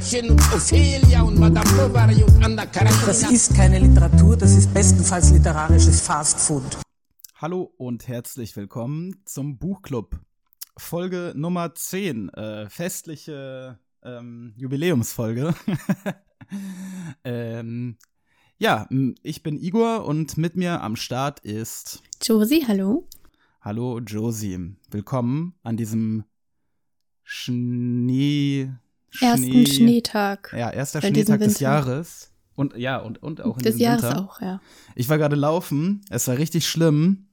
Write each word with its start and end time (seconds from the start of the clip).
Gretchen 0.00 0.30
und 0.30 0.40
Ophelia 0.54 1.22
und 1.22 1.38
Madame 1.38 1.70
Bovary 1.72 2.22
und 2.22 2.42
Anna 2.42 2.64
Karenina. 2.64 3.06
Das 3.06 3.30
ist 3.30 3.54
keine 3.54 3.78
Literatur, 3.78 4.34
das 4.34 4.56
ist 4.56 4.72
bestenfalls 4.72 5.30
literarisches 5.30 6.00
Fastfood. 6.00 6.78
Hallo 7.36 7.74
und 7.76 8.08
herzlich 8.08 8.56
willkommen 8.56 9.20
zum 9.26 9.58
Buchclub. 9.58 10.18
Folge 10.78 11.34
Nummer 11.36 11.74
10, 11.74 12.30
äh, 12.30 12.70
festliche 12.70 13.78
ähm, 14.02 14.54
Jubiläumsfolge. 14.56 15.54
ähm, 17.24 17.98
ja, 18.56 18.88
ich 19.22 19.42
bin 19.42 19.58
Igor 19.58 20.06
und 20.06 20.38
mit 20.38 20.56
mir 20.56 20.80
am 20.80 20.96
Start 20.96 21.40
ist 21.40 22.02
Josie, 22.22 22.64
hallo. 22.66 23.06
Hallo 23.60 23.98
Josie, 23.98 24.76
willkommen 24.90 25.56
an 25.62 25.76
diesem 25.76 26.24
Schnee 27.22 28.70
ersten 29.20 29.44
Schnee, 29.44 29.66
Schneetag. 29.66 30.54
Ja, 30.56 30.70
erster 30.70 31.00
Schneetag 31.00 31.40
des 31.40 31.60
Jahres. 31.60 32.30
Und 32.54 32.76
ja, 32.76 32.98
und, 32.98 33.22
und 33.22 33.40
auch 33.40 33.56
in 33.56 33.62
Des 33.64 33.78
Jahres 33.78 34.02
Winter. 34.02 34.20
auch, 34.20 34.40
ja. 34.40 34.60
Ich 34.94 35.08
war 35.08 35.18
gerade 35.18 35.36
laufen, 35.36 36.02
es 36.10 36.28
war 36.28 36.36
richtig 36.36 36.68
schlimm. 36.68 37.28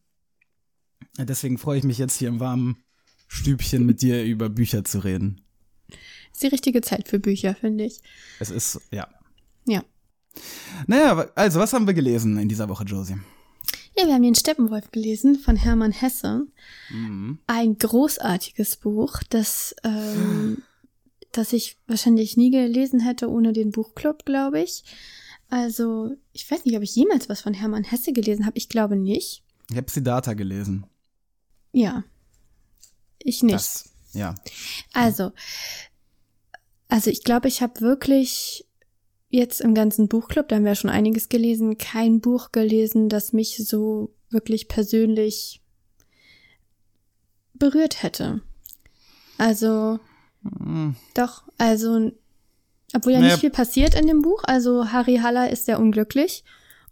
Deswegen 1.18 1.58
freue 1.58 1.80
ich 1.80 1.84
mich 1.84 1.98
jetzt 1.98 2.18
hier 2.18 2.30
im 2.30 2.40
warmen 2.40 2.78
Stübchen 3.28 3.86
mit 3.86 4.02
dir 4.02 4.24
über 4.24 4.50
Bücher 4.50 4.84
zu 4.84 5.00
reden. 5.00 5.42
Ist 6.32 6.44
die 6.44 6.48
richtige 6.48 6.82
Zeit 6.82 7.08
für 7.08 7.20
Bücher, 7.20 7.56
finde 7.56 7.84
ich. 7.86 8.00
Es 8.40 8.52
ist, 8.52 8.80
ja. 8.92 9.08
Ja. 9.66 9.84
Naja, 10.86 11.28
also, 11.36 11.60
was 11.60 11.74
haben 11.74 11.88
wir 11.88 11.94
gelesen 11.94 12.38
in 12.38 12.48
dieser 12.48 12.70
Woche, 12.70 12.84
Josie? 12.84 13.18
Ja, 13.98 14.06
wir 14.06 14.14
haben 14.14 14.24
den 14.24 14.36
Steppenwolf 14.36 14.92
gelesen 14.92 15.40
von 15.40 15.56
Hermann 15.56 15.92
Hesse. 15.92 16.46
Mhm. 16.92 17.40
Ein 17.48 17.78
großartiges 17.80 18.78
Buch, 18.78 19.24
das 19.30 19.76
ähm, 19.84 20.62
das 21.38 21.54
ich 21.54 21.78
wahrscheinlich 21.88 22.38
nie 22.38 22.52
gelesen 22.52 23.00
hätte 23.00 23.30
ohne 23.30 23.54
den 23.54 23.72
Buchclub, 23.72 24.26
glaube 24.26 24.62
ich. 24.62 24.84
Also, 25.50 26.12
ich 26.34 26.50
weiß 26.50 26.66
nicht, 26.66 26.76
ob 26.76 26.84
ich 26.84 26.96
jemals 26.96 27.30
was 27.30 27.42
von 27.42 27.54
Hermann 27.54 27.84
Hesse 27.84 28.12
gelesen 28.12 28.46
habe. 28.46 28.58
Ich 28.58 28.70
glaube 28.70 28.96
nicht. 28.96 29.44
Ich 29.70 29.78
habe 29.78 29.90
Siddhartha 29.90 30.34
gelesen. 30.34 30.86
Ja. 31.72 32.04
Ich 33.20 33.44
nicht. 33.44 33.56
Das, 33.56 33.90
ja. 34.14 34.36
Also, 34.94 35.32
also 36.88 37.10
ich 37.10 37.24
glaube, 37.24 37.48
ich 37.48 37.62
habe 37.62 37.82
wirklich 37.82 38.66
jetzt 39.30 39.62
im 39.62 39.74
ganzen 39.74 40.08
Buchclub, 40.08 40.48
da 40.48 40.56
haben 40.56 40.64
wir 40.64 40.72
ja 40.72 40.76
schon 40.76 40.90
einiges 40.90 41.30
gelesen, 41.30 41.78
kein 41.78 42.22
Buch 42.22 42.52
gelesen, 42.52 43.10
das 43.10 43.34
mich 43.34 43.58
so 43.58 44.14
wirklich 44.30 44.68
persönlich 44.68 45.62
berührt 47.54 48.04
hätte. 48.04 48.42
Also, 49.38 50.00
hm. 50.58 50.96
Doch, 51.14 51.44
also, 51.58 52.12
obwohl 52.94 53.14
ja 53.14 53.20
naja. 53.20 53.32
nicht 53.32 53.42
viel 53.42 53.50
passiert 53.50 54.00
in 54.00 54.08
dem 54.08 54.22
Buch. 54.22 54.44
Also, 54.46 54.92
Harry 54.92 55.18
Haller 55.18 55.50
ist 55.50 55.66
sehr 55.66 55.80
unglücklich 55.80 56.44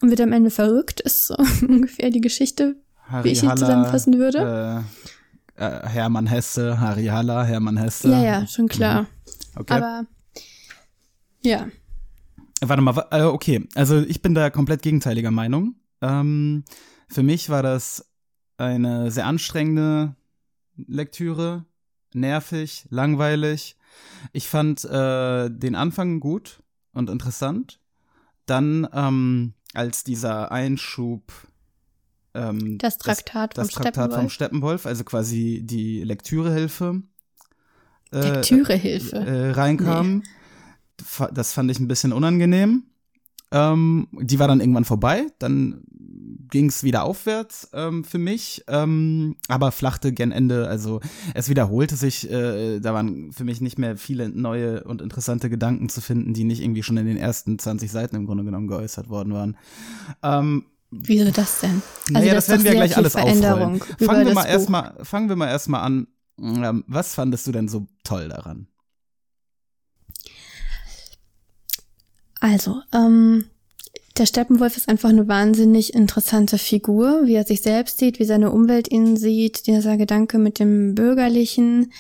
und 0.02 0.10
wird 0.10 0.22
am 0.22 0.34
Ende 0.34 0.50
verrückt, 0.50 1.02
ist 1.02 1.28
so 1.28 1.36
ungefähr 1.68 2.10
die 2.10 2.22
Geschichte, 2.22 2.76
Harry 3.08 3.26
wie 3.26 3.32
ich 3.34 3.40
sie 3.40 3.50
zusammenfassen 3.50 4.18
würde. 4.18 4.86
Äh, 5.58 5.66
äh, 5.66 5.88
Hermann 5.88 6.28
Hesse, 6.28 6.80
Harry 6.80 7.06
Haller, 7.06 7.44
Hermann 7.44 7.78
Hesse. 7.78 8.10
Ja, 8.10 8.24
ja, 8.24 8.48
schon 8.48 8.68
klar. 8.68 9.04
Mhm. 9.04 9.08
Okay. 9.58 9.74
Aber, 9.74 10.06
ja. 11.42 11.68
Warte 12.62 12.82
mal, 12.82 13.06
äh, 13.12 13.24
okay. 13.24 13.68
Also, 13.76 14.02
ich 14.02 14.22
bin 14.22 14.34
da 14.34 14.50
komplett 14.50 14.82
gegenteiliger 14.82 15.32
Meinung. 15.32 15.76
Ähm, 16.02 16.64
für 17.08 17.24
mich 17.24 17.50
war 17.50 17.64
das 17.64 18.06
eine 18.58 19.12
sehr 19.12 19.26
anstrengende 19.26 20.16
Lektüre 20.76 21.66
nervig, 22.16 22.86
langweilig. 22.90 23.76
Ich 24.34 24.48
fand 24.48 24.84
äh, 24.86 25.50
den 25.50 25.76
Anfang 25.76 26.20
gut 26.20 26.62
und 26.94 27.10
interessant. 27.10 27.80
Dann, 28.46 28.88
ähm, 28.94 29.54
als 29.74 30.04
dieser 30.04 30.52
Einschub 30.52 31.22
ähm, 32.34 32.78
das 32.78 32.98
Traktat, 32.98 33.58
das, 33.58 33.68
das 33.68 33.74
vom, 33.74 33.84
Traktat 33.84 33.94
Steppenwolf. 33.94 34.22
vom 34.22 34.30
Steppenwolf, 34.30 34.86
also 34.86 35.04
quasi 35.04 35.62
die 35.64 36.04
Lektürehilfe. 36.04 37.02
Äh, 38.12 38.20
Lektürehilfe. 38.20 39.16
Äh, 39.16 39.52
reinkam. 39.52 40.18
Nee. 40.18 41.28
Das 41.34 41.54
fand 41.54 41.72
ich 41.72 41.80
ein 41.80 41.88
bisschen 41.88 42.14
unangenehm. 42.14 42.84
Ähm, 43.56 44.08
die 44.12 44.38
war 44.38 44.50
dann 44.50 44.60
irgendwann 44.60 44.84
vorbei. 44.84 45.28
Dann 45.40 45.82
ging 46.50 46.68
es 46.68 46.84
wieder 46.84 47.04
aufwärts 47.04 47.70
ähm, 47.74 48.04
für 48.04 48.18
mich, 48.18 48.64
ähm, 48.68 49.38
aber 49.48 49.72
flachte 49.72 50.12
gen 50.12 50.32
Ende. 50.32 50.68
Also 50.68 51.00
es 51.34 51.48
wiederholte 51.48 51.96
sich. 51.96 52.30
Äh, 52.30 52.82
da 52.82 52.94
waren 52.94 53.32
für 53.32 53.46
mich 53.46 53.62
nicht 53.62 53.80
mehr 53.80 53.96
viele 53.96 54.28
neue 54.30 54.84
und 54.84 55.02
interessante 55.02 55.50
Gedanken 55.50 55.88
zu 55.88 56.02
finden, 56.02 56.34
die 56.34 56.44
nicht 56.44 56.62
irgendwie 56.62 56.84
schon 56.84 56.98
in 56.98 57.06
den 57.06 57.18
ersten 57.18 57.58
20 57.58 57.90
Seiten 57.90 58.18
im 58.18 58.26
Grunde 58.26 58.44
genommen 58.44 58.68
geäußert 58.68 59.10
worden 59.10 59.34
waren. 59.34 59.58
Ähm, 60.22 60.66
Wieso 60.92 61.32
das 61.32 61.62
denn? 61.62 61.82
Also 62.08 62.14
naja, 62.14 62.34
das, 62.36 62.48
das 62.48 62.64
werden 62.64 62.64
wir 62.66 62.72
gleich 62.72 62.98
alles 62.98 63.16
aufrollen. 63.16 63.80
Fangen 64.00 64.28
wir 64.28 64.34
mal 64.34 64.46
erstmal, 64.46 64.94
fangen 65.02 65.30
wir 65.30 65.36
mal 65.36 65.48
erstmal 65.48 65.82
an. 65.82 66.08
Ähm, 66.40 66.84
was 66.88 67.16
fandest 67.16 67.48
du 67.48 67.54
denn 67.54 67.70
so 67.70 67.88
toll 68.04 68.28
daran? 68.28 68.68
Also, 72.46 72.84
ähm, 72.94 73.46
der 74.20 74.28
Steppenwolf 74.28 74.78
ist 74.78 74.88
einfach 74.88 75.10
eine 75.10 75.28
wahnsinnig 75.28 75.96
interessante 75.96 76.60
Figur, 76.60 77.26
wie 77.26 77.34
er 77.34 77.44
sich 77.44 77.64
selbst 77.64 77.98
sieht, 77.98 78.20
wie 78.20 78.26
seine 78.26 78.52
Umwelt 78.52 78.92
ihn 78.92 79.18
sieht, 79.18 79.66
dieser 79.66 79.98
Gedanke 79.98 80.38
mit 80.38 80.60
dem 80.60 80.94
Bürgerlichen, 80.94 81.92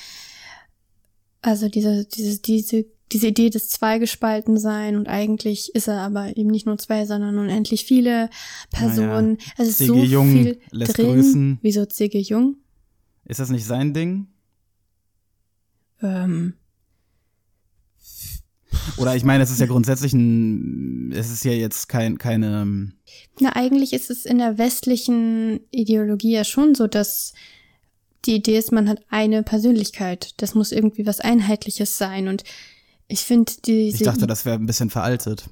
also 1.41 1.67
diese, 1.67 2.05
diese, 2.05 2.39
diese, 2.43 2.85
diese 3.11 3.27
Idee 3.29 3.49
des 3.49 3.69
Zweigespaltensein 3.69 4.97
und 4.97 5.07
eigentlich 5.07 5.73
ist 5.73 5.87
er 5.87 6.01
aber 6.01 6.37
eben 6.37 6.51
nicht 6.51 6.67
nur 6.67 6.77
zwei, 6.77 7.07
sondern 7.07 7.39
unendlich 7.39 7.83
viele 7.83 8.29
Personen. 8.69 9.33
Naja. 9.33 9.51
Es 9.57 9.69
ist 9.69 9.77
C.G. 9.79 9.87
so 9.87 10.03
Jung 10.03 10.31
viel 10.31 10.59
lässt 10.69 10.95
drin. 10.95 11.07
grüßen. 11.07 11.59
Wieso 11.63 11.87
C.G. 11.87 12.19
Jung? 12.19 12.57
Ist 13.25 13.39
das 13.39 13.49
nicht 13.49 13.65
sein 13.65 13.95
Ding? 13.95 14.27
Ähm, 16.03 16.53
oder 18.97 19.15
ich 19.15 19.23
meine, 19.23 19.43
es 19.43 19.51
ist 19.51 19.59
ja 19.59 19.65
grundsätzlich 19.65 20.13
ein, 20.13 21.11
es 21.11 21.31
ist 21.31 21.43
ja 21.43 21.51
jetzt 21.51 21.87
kein, 21.87 22.17
keine. 22.17 22.91
Na, 23.39 23.55
eigentlich 23.55 23.93
ist 23.93 24.09
es 24.09 24.25
in 24.25 24.37
der 24.37 24.57
westlichen 24.57 25.59
Ideologie 25.71 26.31
ja 26.31 26.43
schon 26.43 26.75
so, 26.75 26.87
dass 26.87 27.33
die 28.25 28.35
Idee 28.35 28.57
ist, 28.57 28.71
man 28.71 28.89
hat 28.89 29.03
eine 29.09 29.43
Persönlichkeit. 29.43 30.33
Das 30.37 30.55
muss 30.55 30.71
irgendwie 30.71 31.05
was 31.05 31.19
Einheitliches 31.19 31.97
sein. 31.97 32.27
Und 32.27 32.43
ich 33.07 33.21
finde 33.21 33.51
die. 33.65 33.89
Ich 33.89 34.01
dachte, 34.01 34.27
das 34.27 34.45
wäre 34.45 34.55
ein 34.55 34.65
bisschen 34.65 34.89
veraltet. 34.89 35.49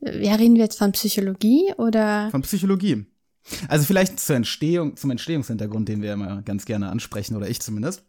Ja, 0.00 0.34
reden 0.34 0.56
wir 0.56 0.62
jetzt 0.62 0.78
von 0.78 0.92
Psychologie 0.92 1.72
oder? 1.78 2.28
Von 2.30 2.42
Psychologie. 2.42 3.06
Also 3.68 3.84
vielleicht 3.84 4.20
zur 4.20 4.36
Entstehung, 4.36 4.96
zum 4.96 5.10
Entstehungshintergrund, 5.10 5.88
den 5.88 6.02
wir 6.02 6.12
immer 6.12 6.42
ganz 6.42 6.64
gerne 6.64 6.90
ansprechen, 6.90 7.36
oder 7.36 7.48
ich 7.48 7.60
zumindest. 7.60 8.04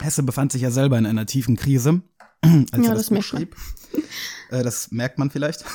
Hesse 0.00 0.22
befand 0.22 0.52
sich 0.52 0.62
ja 0.62 0.70
selber 0.70 0.98
in 0.98 1.06
einer 1.06 1.26
tiefen 1.26 1.56
Krise, 1.56 2.02
als 2.42 2.70
ja, 2.72 2.90
er 2.90 2.94
das, 2.94 3.08
das 3.08 3.24
schrieb. 3.24 3.54
Äh, 4.50 4.62
das 4.62 4.90
merkt 4.90 5.18
man 5.18 5.30
vielleicht. 5.30 5.64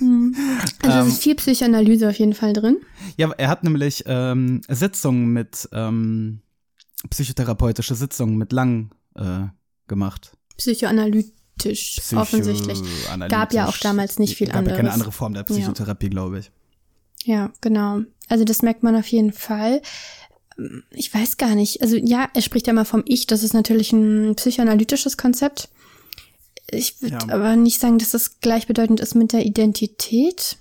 Mhm. 0.00 0.36
Also 0.82 1.08
es 1.08 1.14
ist 1.14 1.22
viel 1.22 1.34
Psychoanalyse 1.34 2.08
auf 2.10 2.18
jeden 2.18 2.34
Fall 2.34 2.52
drin. 2.52 2.76
Ja, 3.16 3.32
er 3.32 3.48
hat 3.48 3.64
nämlich 3.64 4.04
ähm, 4.06 4.60
Sitzungen 4.68 5.32
mit, 5.32 5.68
ähm, 5.72 6.42
psychotherapeutische 7.10 7.94
Sitzungen 7.94 8.36
mit 8.36 8.52
Lang 8.52 8.90
äh, 9.14 9.46
gemacht. 9.86 10.36
Psychoanalytisch, 10.56 11.96
Psycho 12.00 12.20
offensichtlich. 12.20 12.80
Gab 13.28 13.52
ja 13.52 13.66
auch 13.66 13.78
damals 13.78 14.18
nicht 14.18 14.36
viel 14.36 14.48
gab 14.48 14.56
anderes. 14.56 14.76
Ja 14.76 14.82
keine 14.82 14.92
andere 14.92 15.10
Form 15.10 15.34
der 15.34 15.44
Psychotherapie, 15.44 16.06
ja. 16.06 16.10
glaube 16.10 16.40
ich. 16.40 16.50
Ja, 17.24 17.52
genau. 17.60 18.02
Also 18.28 18.44
das 18.44 18.62
merkt 18.62 18.82
man 18.82 18.94
auf 18.94 19.06
jeden 19.06 19.32
Fall 19.32 19.80
ich 20.90 21.14
weiß 21.14 21.36
gar 21.36 21.54
nicht. 21.54 21.82
Also 21.82 21.96
ja, 21.96 22.28
er 22.34 22.42
spricht 22.42 22.66
ja 22.66 22.72
mal 22.72 22.84
vom 22.84 23.04
Ich. 23.06 23.26
Das 23.26 23.42
ist 23.42 23.54
natürlich 23.54 23.92
ein 23.92 24.34
psychoanalytisches 24.34 25.16
Konzept. 25.16 25.68
Ich 26.70 27.00
würde 27.00 27.18
ja. 27.26 27.34
aber 27.34 27.56
nicht 27.56 27.80
sagen, 27.80 27.98
dass 27.98 28.10
das 28.10 28.40
gleichbedeutend 28.40 29.00
ist 29.00 29.14
mit 29.14 29.32
der 29.32 29.46
Identität, 29.46 30.56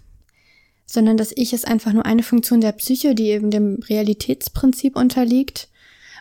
sondern 0.85 1.17
das 1.17 1.33
Ich 1.35 1.51
ist 1.51 1.67
einfach 1.67 1.93
nur 1.93 2.05
eine 2.05 2.23
Funktion 2.23 2.61
der 2.61 2.71
Psyche, 2.73 3.15
die 3.15 3.27
eben 3.27 3.51
dem 3.51 3.79
Realitätsprinzip 3.89 4.95
unterliegt. 4.95 5.67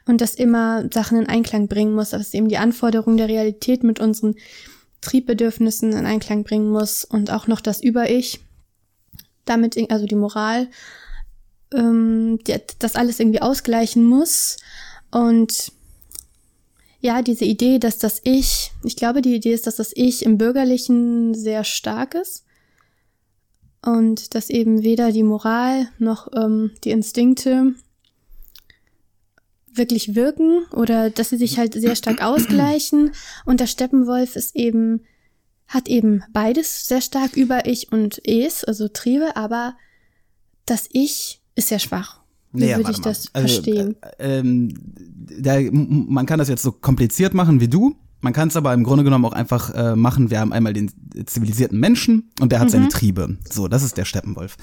und 0.07 0.21
das 0.21 0.35
immer 0.35 0.89
Sachen 0.93 1.19
in 1.19 1.29
Einklang 1.29 1.69
bringen 1.69 1.95
muss, 1.95 2.11
dass 2.11 2.35
eben 2.35 2.49
die 2.49 2.59
Anforderungen 2.59 3.17
der 3.17 3.29
Realität 3.29 3.83
mit 3.83 4.01
unseren 4.01 4.37
Triebbedürfnissen 5.01 5.93
in 5.93 6.07
Einklang 6.07 6.45
bringen 6.45 6.71
muss 6.71 7.05
und 7.05 7.31
auch 7.31 7.47
noch 7.47 7.61
das 7.61 7.83
Über-Ich, 7.83 8.41
damit, 9.45 9.77
also 9.91 10.07
die 10.07 10.15
Moral, 10.15 10.69
ähm, 11.77 12.39
das 12.79 12.97
alles 12.97 13.21
irgendwie 13.21 13.43
ausgleichen 13.43 14.05
muss. 14.05 14.57
Und 15.11 15.73
ja, 17.01 17.23
diese 17.23 17.45
Idee, 17.45 17.79
dass 17.79 17.99
das 17.99 18.21
Ich, 18.25 18.73
ich 18.83 18.97
glaube, 18.97 19.23
die 19.23 19.35
Idee 19.35 19.53
ist, 19.53 19.67
dass 19.67 19.77
das 19.77 19.93
Ich 19.95 20.25
im 20.25 20.39
Bürgerlichen 20.39 21.35
sehr 21.35 21.63
stark 21.65 22.15
ist. 22.15 22.45
Und 23.85 24.35
dass 24.35 24.51
eben 24.51 24.83
weder 24.83 25.13
die 25.13 25.23
Moral 25.23 25.89
noch 25.99 26.29
ähm, 26.35 26.73
die 26.83 26.91
Instinkte 26.91 27.75
wirklich 29.73 30.15
wirken 30.15 30.65
oder 30.73 31.11
dass 31.11 31.29
sie 31.29 31.37
sich 31.37 31.59
halt 31.59 31.75
sehr 31.75 31.95
stark 31.95 32.23
ausgleichen. 32.23 33.13
Und 33.45 33.61
der 33.61 33.67
Steppenwolf 33.67 34.35
ist 34.35 34.57
eben 34.57 35.03
hat 35.69 35.89
eben 35.89 36.23
beides 36.33 36.87
sehr 36.87 37.01
stark 37.01 37.37
über 37.37 37.67
Ich 37.67 37.91
und 37.91 38.21
Es, 38.25 38.65
also 38.65 38.89
Triebe, 38.89 39.37
aber 39.37 39.77
das 40.65 40.89
Ich 40.93 41.41
ist 41.57 41.69
sehr 41.69 41.79
schwach. 41.81 42.21
Wie 42.53 42.61
Naja, 42.61 42.77
würde 42.79 42.93
ich 42.93 42.99
mal. 42.99 43.05
das 43.05 43.29
Also, 43.35 43.49
verstehen? 43.49 43.97
Äh, 44.19 44.39
ähm, 44.39 44.73
da, 45.41 45.59
man 45.73 46.25
kann 46.27 46.39
das 46.39 46.49
jetzt 46.49 46.63
so 46.63 46.71
kompliziert 46.73 47.35
machen 47.35 47.61
wie 47.61 47.69
du. 47.69 47.97
Man 48.23 48.33
kann 48.33 48.49
es 48.49 48.57
aber 48.57 48.73
im 48.73 48.83
Grunde 48.83 49.05
genommen 49.05 49.25
auch 49.27 49.33
einfach 49.33 49.75
äh, 49.75 49.95
machen. 49.95 50.31
Wir 50.31 50.41
haben 50.41 50.53
einmal 50.53 50.73
den 50.73 50.91
zivilisierten 51.27 51.79
Menschen 51.79 52.31
und 52.41 52.51
der 52.53 52.61
hat 52.61 52.69
Mhm. 52.69 52.73
seine 52.73 52.89
Triebe. 52.89 53.37
So, 53.51 53.69
das 53.69 53.83
ist 53.83 53.97
der 53.99 54.05
Steppenwolf. 54.05 54.57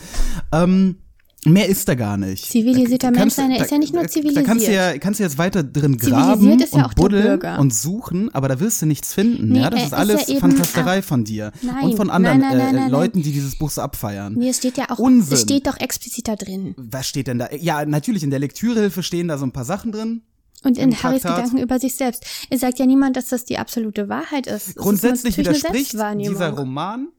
Ähm, 0.51 0.97
mehr 1.45 1.67
ist 1.69 1.87
da 1.87 1.95
gar 1.95 2.17
nicht. 2.17 2.45
Zivilisierter 2.49 3.11
Da- 3.11 3.19
Mensch 3.19 3.33
sein, 3.33 3.51
er 3.51 3.63
ist 3.63 3.71
ja 3.71 3.77
nicht 3.77 3.93
nur 3.93 4.03
Da 4.03 4.07
kannst 4.07 4.15
du 4.17 4.21
zivilisiert. 4.21 4.73
ja, 4.73 4.97
kannst 4.99 5.19
du 5.19 5.23
jetzt 5.23 5.37
weiter 5.37 5.63
drin 5.63 5.99
Zivilisiert 5.99 6.11
graben 6.25 6.59
ist 6.59 6.73
ja 6.73 6.85
und 6.85 6.95
buddeln 6.95 7.41
und 7.59 7.73
suchen, 7.73 8.33
aber 8.33 8.47
da 8.47 8.59
wirst 8.59 8.81
du 8.81 8.85
nichts 8.85 9.13
finden. 9.13 9.49
Nee, 9.49 9.61
ja, 9.61 9.69
das 9.69 9.79
er 9.81 9.85
ist 9.87 9.93
alles 9.93 10.27
ja 10.27 10.39
Fantasterei 10.39 10.99
auch- 10.99 11.03
von 11.03 11.23
dir 11.23 11.51
Nein, 11.61 11.83
und 11.85 11.95
von 11.95 12.09
anderen 12.09 12.39
nein, 12.39 12.75
nein, 12.75 12.87
äh, 12.87 12.89
Leuten, 12.89 13.21
die 13.21 13.31
dieses 13.31 13.55
Buch 13.57 13.69
so 13.71 13.81
abfeiern. 13.81 14.35
Mir 14.35 14.53
steht 14.53 14.77
ja 14.77 14.89
auch, 14.89 14.99
Unsinn. 14.99 15.33
es 15.33 15.41
steht 15.41 15.67
doch 15.67 15.79
explizit 15.79 16.27
da 16.27 16.35
drin. 16.35 16.75
Was 16.77 17.07
steht 17.07 17.27
denn 17.27 17.39
da? 17.39 17.49
Ja, 17.53 17.85
natürlich 17.85 18.23
in 18.23 18.29
der 18.29 18.39
Lektürehilfe 18.39 19.03
stehen 19.03 19.27
da 19.27 19.37
so 19.37 19.45
ein 19.45 19.51
paar 19.51 19.65
Sachen 19.65 19.91
drin. 19.91 20.21
Und 20.65 20.77
in 20.77 20.91
Harrys 21.03 21.23
Traktat. 21.23 21.35
Gedanken 21.43 21.57
über 21.57 21.77
sich 21.77 21.95
selbst. 21.95 22.25
Es 22.49 22.61
sagt 22.61 22.79
ja 22.79 22.85
niemand, 22.85 23.17
dass 23.17 23.27
das 23.27 23.43
die 23.43 23.57
absolute 23.57 24.07
Wahrheit 24.07 24.47
ist. 24.47 24.75
Grundsätzlich 24.77 25.37
ist 25.37 25.45
widerspricht 25.45 25.91
dieser 25.91 26.51
Roman 26.51 27.09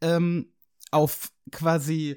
ähm, 0.00 0.46
auf 0.92 1.32
quasi 1.50 2.16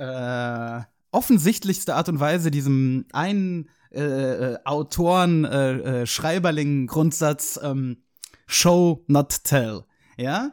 äh, 0.00 0.80
offensichtlichste 1.12 1.94
Art 1.94 2.08
und 2.08 2.20
Weise 2.20 2.50
diesem 2.50 3.04
einen 3.12 3.68
äh, 3.92 4.00
äh, 4.00 4.58
Autoren 4.64 5.44
äh, 5.44 6.02
äh, 6.02 6.06
Schreiberling 6.06 6.86
Grundsatz 6.86 7.58
ähm, 7.62 7.98
Show 8.46 9.04
not 9.06 9.44
tell. 9.44 9.84
Ja, 10.16 10.52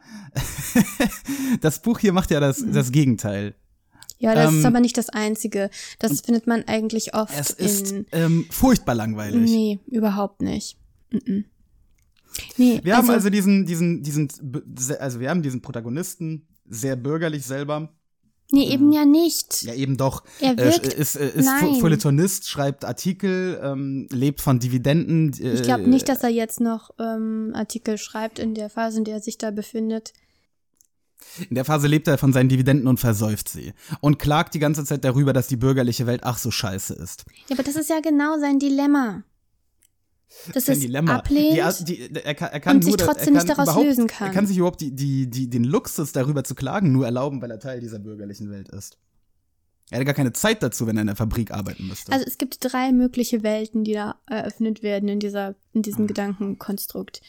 das 1.62 1.82
Buch 1.82 2.00
hier 2.00 2.14
macht 2.14 2.32
ja 2.32 2.40
das, 2.40 2.64
das 2.66 2.92
Gegenteil. 2.92 3.56
Ja, 4.20 4.34
das 4.34 4.52
Ähm, 4.52 4.60
ist 4.60 4.66
aber 4.66 4.80
nicht 4.80 4.98
das 4.98 5.10
Einzige. 5.10 5.70
Das 6.00 6.22
findet 6.22 6.48
man 6.48 6.64
eigentlich 6.68 7.14
oft 7.14 7.38
Es 7.38 7.52
ist 7.52 7.92
in. 7.92 8.06
ähm, 8.12 8.46
furchtbar 8.50 8.96
langweilig. 8.96 9.50
Nee, 9.50 9.80
überhaupt 9.88 10.42
nicht. 10.42 10.78
Mm-mm. 11.12 11.44
Nee, 12.58 12.80
Wir 12.84 12.98
haben 12.98 13.10
also 13.10 13.30
diesen, 13.30 13.66
diesen, 13.66 14.04
diesen, 14.04 14.30
also 15.00 15.20
wir 15.20 15.30
haben 15.30 15.42
diesen 15.42 15.62
Protagonisten, 15.62 16.48
sehr 16.68 16.96
bürgerlich 16.96 17.46
selber. 17.46 17.90
Nee, 18.50 18.70
eben 18.72 18.94
ja 18.94 19.04
nicht. 19.04 19.64
Ja, 19.64 19.74
eben 19.74 19.98
doch. 19.98 20.24
Er 20.40 20.54
Äh, 20.54 20.58
wirkt- 20.58 20.94
ist 20.94 21.16
äh, 21.18 21.28
ist 21.30 21.46
Nein. 21.46 21.74
Fe- 21.76 21.80
Feuilletonist, 21.82 22.48
schreibt 22.48 22.86
Artikel, 22.86 23.60
ähm, 23.62 24.08
lebt 24.12 24.40
von 24.40 24.60
Dividenden. 24.60 25.34
Äh, 25.42 25.56
Ich 25.56 25.64
glaube 25.64 25.90
nicht, 25.90 26.08
dass 26.08 26.24
er 26.24 26.30
jetzt 26.30 26.62
noch 26.62 26.92
ähm, 26.98 27.52
Artikel 27.54 27.98
schreibt 27.98 28.40
in 28.40 28.54
der 28.56 28.70
Phase, 28.70 29.00
in 29.00 29.04
der 29.04 29.16
er 29.16 29.22
sich 29.22 29.38
da 29.38 29.52
befindet. 29.52 30.14
In 31.50 31.56
der 31.56 31.66
Phase 31.66 31.88
lebt 31.88 32.08
er 32.08 32.18
von 32.18 32.32
seinen 32.32 32.48
Dividenden 32.48 32.88
und 32.88 33.00
versäuft 33.00 33.50
sie. 33.50 33.74
Und 34.00 34.18
klagt 34.20 34.54
die 34.54 34.60
ganze 34.60 34.86
Zeit 34.86 35.04
darüber, 35.04 35.34
dass 35.34 35.48
die 35.48 35.58
bürgerliche 35.58 36.06
Welt 36.08 36.22
ach 36.24 36.38
so 36.38 36.50
scheiße 36.52 36.94
ist. 36.94 37.26
Ja, 37.50 37.56
aber 37.56 37.64
das 37.64 37.76
ist 37.76 37.90
ja 37.90 38.00
genau 38.00 38.40
sein 38.40 38.60
Dilemma. 38.60 39.24
Das 40.54 40.68
ist 40.68 40.84
Dilemma. 40.84 41.16
ablehnt. 41.18 41.58
Die, 41.88 42.10
die, 42.10 42.16
er 42.16 42.26
er 42.26 42.60
kann 42.60 42.78
und 42.78 42.84
sich 42.84 42.92
nur, 42.92 42.98
trotzdem 42.98 43.36
er 43.36 43.44
nicht 43.44 43.58
daraus 43.58 43.84
lösen 43.84 44.08
kann. 44.08 44.28
Er 44.28 44.34
kann 44.34 44.46
sich 44.46 44.58
überhaupt 44.58 44.82
die, 44.82 44.94
die, 44.94 45.30
die, 45.30 45.50
den 45.50 45.64
Luxus 45.64 46.12
darüber 46.12 46.44
zu 46.44 46.54
klagen 46.54 46.92
nur 46.92 47.06
erlauben, 47.06 47.42
weil 47.42 47.52
er 47.52 47.60
Teil 47.60 47.80
dieser 47.80 48.00
bürgerlichen 48.00 48.52
Welt 48.52 48.70
ist. 48.70 48.98
Er 49.90 49.98
hätte 49.98 50.06
gar 50.06 50.16
keine 50.16 50.34
Zeit 50.34 50.62
dazu, 50.64 50.86
wenn 50.86 50.98
er 50.98 51.02
in 51.02 51.08
der 51.08 51.16
Fabrik 51.16 51.52
arbeiten 51.52 51.88
müsste. 51.88 52.12
Also 52.12 52.26
es 52.26 52.38
gibt 52.38 52.58
drei 52.60 52.92
mögliche 52.92 53.42
Welten, 53.42 53.86
die 53.86 53.94
da 53.94 54.16
eröffnet 54.26 54.84
werden 54.84 55.08
in 55.08 55.20
dieser, 55.20 55.56
in 55.72 55.82
diesem 55.82 56.04
Mhm. 56.04 56.08
Gedankenkonstrukt. 56.08 57.22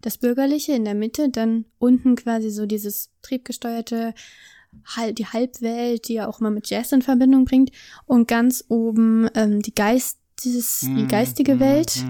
Das 0.00 0.16
Bürgerliche 0.16 0.72
in 0.74 0.84
der 0.84 0.94
Mitte, 0.94 1.28
dann 1.28 1.64
unten 1.78 2.14
quasi 2.14 2.50
so 2.50 2.66
dieses 2.66 3.10
triebgesteuerte, 3.22 4.14
die 5.12 5.26
Halbwelt, 5.26 6.06
die 6.06 6.16
er 6.16 6.28
auch 6.28 6.38
mal 6.38 6.50
mit 6.50 6.70
Jazz 6.70 6.92
in 6.92 7.02
Verbindung 7.02 7.46
bringt, 7.46 7.72
und 8.06 8.28
ganz 8.28 8.64
oben 8.68 9.28
ähm, 9.34 9.60
die 9.60 9.74
Geist, 9.74 10.17
dieses, 10.44 10.80
die 10.80 10.88
Mhm, 10.88 11.08
geistige 11.08 11.58
Welt, 11.60 12.04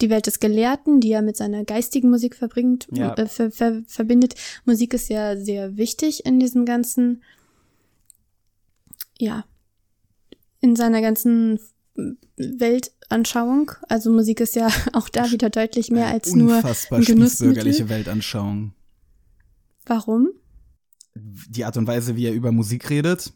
die 0.00 0.10
Welt 0.10 0.26
des 0.26 0.40
Gelehrten, 0.40 1.00
die 1.00 1.12
er 1.12 1.22
mit 1.22 1.36
seiner 1.36 1.64
geistigen 1.64 2.10
Musik 2.10 2.34
verbringt, 2.34 2.86
Ja. 2.92 3.14
äh, 3.14 3.26
ver, 3.26 3.50
ver, 3.50 3.82
verbindet. 3.86 4.34
Musik 4.64 4.94
ist 4.94 5.08
ja 5.08 5.36
sehr 5.36 5.76
wichtig 5.76 6.24
in 6.26 6.40
diesem 6.40 6.64
ganzen, 6.64 7.22
ja, 9.18 9.44
in 10.60 10.76
seiner 10.76 11.00
ganzen 11.00 11.58
Weltanschauung. 12.36 13.72
Also 13.88 14.10
Musik 14.12 14.40
ist 14.40 14.54
ja 14.56 14.68
auch 14.92 15.08
da 15.08 15.30
wieder 15.30 15.50
deutlich 15.50 15.90
mehr 15.90 16.08
als 16.08 16.34
nur 16.34 16.56
ein 16.56 17.04
Genussmittel. 17.04 17.88
Weltanschauung. 17.88 18.72
Warum? 19.86 20.28
Die 21.14 21.64
Art 21.64 21.76
und 21.76 21.86
Weise, 21.86 22.16
wie 22.16 22.26
er 22.26 22.32
über 22.32 22.52
Musik 22.52 22.88
redet, 22.90 23.32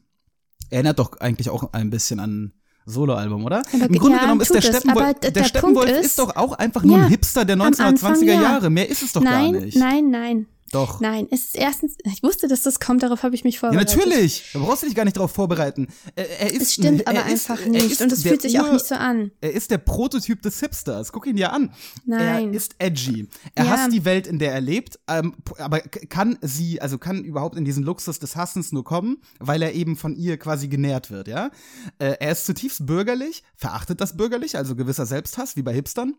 erinnert 0.70 0.98
doch 0.98 1.16
eigentlich 1.18 1.50
auch 1.50 1.72
ein 1.72 1.90
bisschen 1.90 2.20
an 2.20 2.52
Soloalbum, 2.86 3.44
oder? 3.44 3.62
Aber 3.72 3.86
Im 3.86 3.98
Grunde 3.98 4.16
ja, 4.16 4.22
genommen 4.22 4.40
ist 4.42 4.54
der 4.54 4.60
Steppenwolf, 4.60 5.20
der 5.20 5.31
der 5.31 5.44
Steppenwolf 5.44 5.88
ist, 5.90 6.06
ist- 6.06 6.19
doch 6.19 6.36
auch 6.36 6.52
einfach 6.52 6.82
nur 6.82 6.98
Ja, 6.98 7.04
ein 7.04 7.08
Hipster 7.08 7.44
der 7.44 7.54
am 7.54 7.62
1920er 7.62 7.86
Anfang, 7.86 8.22
ja. 8.28 8.42
Jahre. 8.42 8.70
Mehr 8.70 8.88
ist 8.88 9.02
es 9.02 9.12
doch 9.12 9.22
nein, 9.22 9.52
gar 9.52 9.60
nicht. 9.62 9.76
nein, 9.78 10.10
nein. 10.10 10.46
Doch. 10.74 11.00
Nein, 11.00 11.26
es 11.30 11.44
ist 11.44 11.56
erstens, 11.56 11.94
ich 12.04 12.22
wusste, 12.22 12.48
dass 12.48 12.62
das 12.62 12.80
kommt, 12.80 13.02
darauf 13.02 13.22
habe 13.22 13.34
ich 13.34 13.44
mich 13.44 13.54
Ja, 13.54 13.60
vorbereitet. 13.60 13.96
natürlich. 13.96 14.50
Da 14.52 14.58
brauchst 14.58 14.82
du 14.82 14.86
dich 14.86 14.94
gar 14.94 15.04
nicht 15.04 15.16
drauf 15.16 15.30
vorbereiten. 15.32 15.86
Er, 16.16 16.40
er 16.40 16.52
ist, 16.52 16.62
Es 16.62 16.74
stimmt 16.74 17.02
er 17.02 17.08
aber 17.08 17.20
ist, 17.30 17.48
einfach 17.50 17.64
nicht 17.66 17.92
ist 17.92 18.02
und 18.02 18.12
es 18.12 18.22
fühlt 18.24 18.42
sich 18.42 18.58
auch 18.60 18.64
Ur- 18.66 18.72
nicht 18.72 18.86
so 18.86 18.96
an. 18.96 19.30
Er 19.40 19.52
ist 19.52 19.70
der 19.70 19.78
Prototyp 19.78 20.42
des 20.42 20.60
Hipsters. 20.60 21.12
Guck 21.12 21.26
ihn 21.26 21.36
dir 21.36 21.52
an. 21.52 21.72
Nein. 22.04 22.48
Er 22.48 22.54
ist 22.54 22.74
edgy. 22.78 23.28
Er 23.54 23.64
Ja. 23.66 23.70
hasst 23.70 23.92
die 23.92 24.04
Welt, 24.04 24.26
in 24.26 24.38
der 24.38 24.52
er 24.52 24.60
lebt, 24.60 24.98
ähm, 25.08 25.34
aber 25.58 25.80
kann 25.80 26.38
sie, 26.43 26.81
also 26.81 26.98
kann 26.98 27.24
überhaupt 27.24 27.56
in 27.56 27.64
diesen 27.64 27.84
Luxus 27.84 28.19
des 28.19 28.34
Hassens 28.36 28.72
nur 28.72 28.84
kommen, 28.84 29.19
weil 29.38 29.62
er 29.62 29.72
eben 29.74 29.96
von 29.96 30.16
ihr 30.16 30.36
quasi 30.38 30.69
genährt 30.69 31.10
wird, 31.10 31.28
ja? 31.28 31.50
Äh, 31.98 32.16
er 32.19 32.32
ist 32.32 32.46
zutiefst 32.46 32.84
bürgerlich, 32.86 33.43
verachtet 33.56 34.00
das 34.00 34.16
bürgerlich, 34.16 34.56
also 34.56 34.74
gewisser 34.74 35.06
Selbsthass, 35.06 35.54
wie 35.56 35.62
bei 35.62 35.72
Hipstern. 35.72 36.14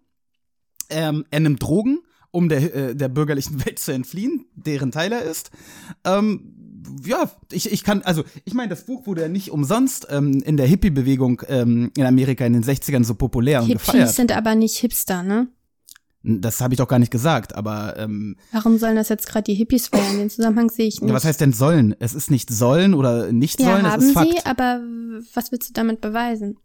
Ähm, 0.90 1.26
er 1.32 1.40
nimmt 1.40 1.62
Drogen, 1.64 2.00
um 2.36 2.50
der, 2.50 2.76
äh, 2.76 2.96
der 2.96 3.08
bürgerlichen 3.08 3.60
Welt 3.66 3.80
zu 3.80 3.94
entfliehen, 3.94 4.46
deren 4.56 4.92
Teil 4.92 5.12
er 5.12 5.24
ist. 5.24 5.52
Ähm, 6.04 6.52
ja, 7.04 7.32
ich, 7.52 7.72
ich 7.72 7.84
kann, 7.84 8.04
also 8.04 8.24
ich 8.44 8.54
meine, 8.54 8.70
das 8.70 8.86
Buch 8.86 9.08
wurde 9.08 9.22
ja 9.22 9.28
nicht 9.28 9.50
umsonst 9.50 10.08
ähm, 10.12 10.44
in 10.44 10.58
der 10.58 10.68
Hippie-Bewegung 10.68 11.42
ähm, 11.48 11.92
in 11.98 12.06
Amerika 12.06 12.46
in 12.46 12.54
den 12.54 12.64
60ern 12.64 13.04
so 13.04 13.16
populär 13.16 13.64
und 13.64 13.70
gefeiert. 13.70 14.02
Hippies 14.04 14.16
sind 14.16 14.32
aber 14.36 14.54
nicht 14.54 14.78
Hipster, 14.78 15.24
ne? 15.24 15.48
Das 16.22 16.60
habe 16.60 16.74
ich 16.74 16.80
doch 16.80 16.88
gar 16.88 17.00
nicht 17.00 17.12
gesagt, 17.12 17.56
aber 17.56 17.98
ähm, 17.98 18.36
Warum 18.52 18.78
sollen 18.80 18.96
das 18.96 19.10
jetzt 19.10 19.28
gerade 19.28 19.44
die 19.44 19.54
Hippies 19.54 19.88
feiern? 19.88 20.18
Den 20.18 20.30
Zusammenhang 20.30 20.70
sehe 20.70 20.88
ich 20.88 21.00
nicht. 21.00 21.10
ja, 21.10 21.16
was 21.16 21.24
heißt 21.24 21.40
denn 21.40 21.54
sollen? 21.54 21.96
Es 22.00 22.16
ist 22.16 22.32
nicht 22.32 22.50
sollen 22.50 22.96
oder 22.96 23.32
nicht 23.32 23.60
ja, 23.60 23.68
sollen, 23.68 23.92
haben 23.92 24.02
es 24.02 24.08
ist 24.10 24.20
sie, 24.20 24.32
Fakt. 24.34 24.48
aber 24.48 24.82
was 25.34 25.52
willst 25.52 25.70
du 25.70 25.74
damit 25.74 26.02
beweisen? 26.02 26.58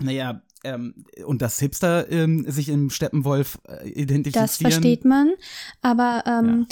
Naja, 0.00 0.42
ähm, 0.64 1.04
und 1.26 1.42
dass 1.42 1.58
Hipster 1.58 2.10
ähm, 2.10 2.44
sich 2.50 2.68
im 2.68 2.90
Steppenwolf 2.90 3.58
äh, 3.68 3.88
identifizieren. 3.88 4.44
Das 4.46 4.56
versteht 4.56 5.04
man, 5.04 5.32
aber 5.80 6.22
ähm, 6.26 6.66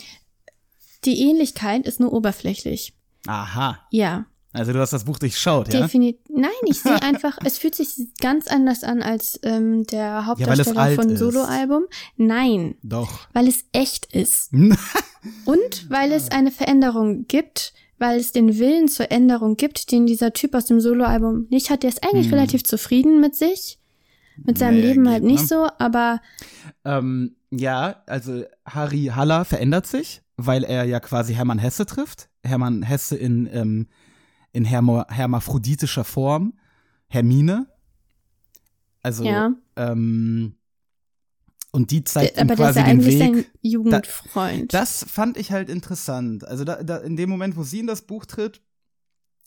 die 1.04 1.20
Ähnlichkeit 1.28 1.87
ist 1.87 2.00
nur 2.00 2.12
oberflächlich. 2.12 2.94
Aha. 3.26 3.78
Ja, 3.90 4.26
Also 4.52 4.73
du 4.73 4.78
hast 4.80 4.92
das 4.92 5.04
Buch 5.04 5.18
durchschaut, 5.18 5.73
ja? 5.73 5.80
definitiv. 5.82 6.20
Nein, 6.28 6.50
ich 6.66 6.80
sehe 6.80 7.02
einfach, 7.02 7.38
es 7.44 7.59
fühlt 7.59 7.75
sich 7.75 7.88
ganz 8.20 8.47
anders 8.49 8.82
an 8.85 9.02
als 9.02 9.38
ähm, 9.42 9.85
der 9.87 10.26
Hauptdarsteller 10.26 10.78
alt 10.80 10.97
von. 10.97 11.16
Soloalbum. 11.16 11.85
Nein, 12.16 12.76
Doch. 12.82 13.28
weil 13.32 13.49
es 13.49 13.64
echt 13.73 14.06
ist. 14.14 14.52
Und 15.44 15.90
weil 15.90 16.12
es 16.12 16.30
eine 16.30 16.50
Veränderung 16.50 17.26
gibt, 17.26 17.75
weil 17.99 18.18
es 18.18 18.32
den 18.32 18.59
Willen 18.59 18.88
zur 18.88 19.11
Änderung 19.11 19.56
gibt, 19.59 19.92
den 19.92 20.06
dieser 20.06 20.32
Typ 20.32 20.54
aus 20.54 20.64
dem 20.64 20.80
Soloalbum 20.80 21.47
nicht 21.50 21.68
hat. 21.68 21.82
Der 21.82 21.90
ist 21.90 22.02
eigentlich 22.02 22.28
Hm. 22.28 22.35
relativ 22.35 22.64
zufrieden 22.64 23.20
mit 23.20 23.35
sich, 23.37 23.78
mit 24.44 24.59
seinem 24.59 24.78
Naja, 24.80 24.88
Leben 24.88 25.09
halt 25.09 25.23
nicht 25.23 25.42
ne? 25.42 25.47
so, 25.47 25.68
aber 25.78 26.20
ähm, 26.85 27.37
ja, 27.50 28.02
also 28.06 28.44
Harry 28.64 29.11
Haller 29.14 29.44
verändert 29.44 29.87
sich, 29.87 30.23
weil 30.37 30.64
er 30.64 30.85
ja 30.85 31.00
quasi 31.00 31.35
Hermann 31.35 31.59
Hesse 31.59 31.87
trifft. 31.87 32.28
Hermann 32.44 32.82
Hesse 32.82 33.16
in, 33.16 33.49
ähm, 33.52 33.87
in 34.52 34.64
hermo 34.64 35.04
hermaphroditischer 35.09 36.04
Form. 36.04 36.54
Hermine. 37.09 37.66
Also, 39.02 39.25
Ja. 39.25 39.52
ähm, 39.76 40.54
und 41.73 41.90
die 41.92 42.02
zeigt 42.04 42.37
ihm 42.37 42.42
Aber 42.50 42.56
der 42.56 42.68
ist 42.70 42.75
quasi 42.75 42.78
ja 42.80 42.85
den 42.85 42.90
eigentlich 42.90 43.18
Weg. 43.18 43.35
sein 43.35 43.44
Jugendfreund. 43.62 44.75
Das 44.75 45.04
fand 45.09 45.37
ich 45.37 45.52
halt 45.52 45.68
interessant. 45.68 46.44
Also 46.47 46.64
da, 46.64 46.82
da 46.82 46.97
in 46.99 47.16
dem 47.16 47.30
Moment, 47.30 47.56
wo 47.56 47.62
sie 47.62 47.80
in 47.80 47.87
das 47.87 48.02
Buch 48.02 48.26
tritt, 48.26 48.61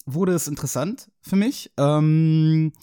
wurde 0.05 0.33
es 0.33 0.47
interessant 0.47 1.09
für 1.21 1.35
mich. 1.35 1.71
Ähm, 1.77 2.73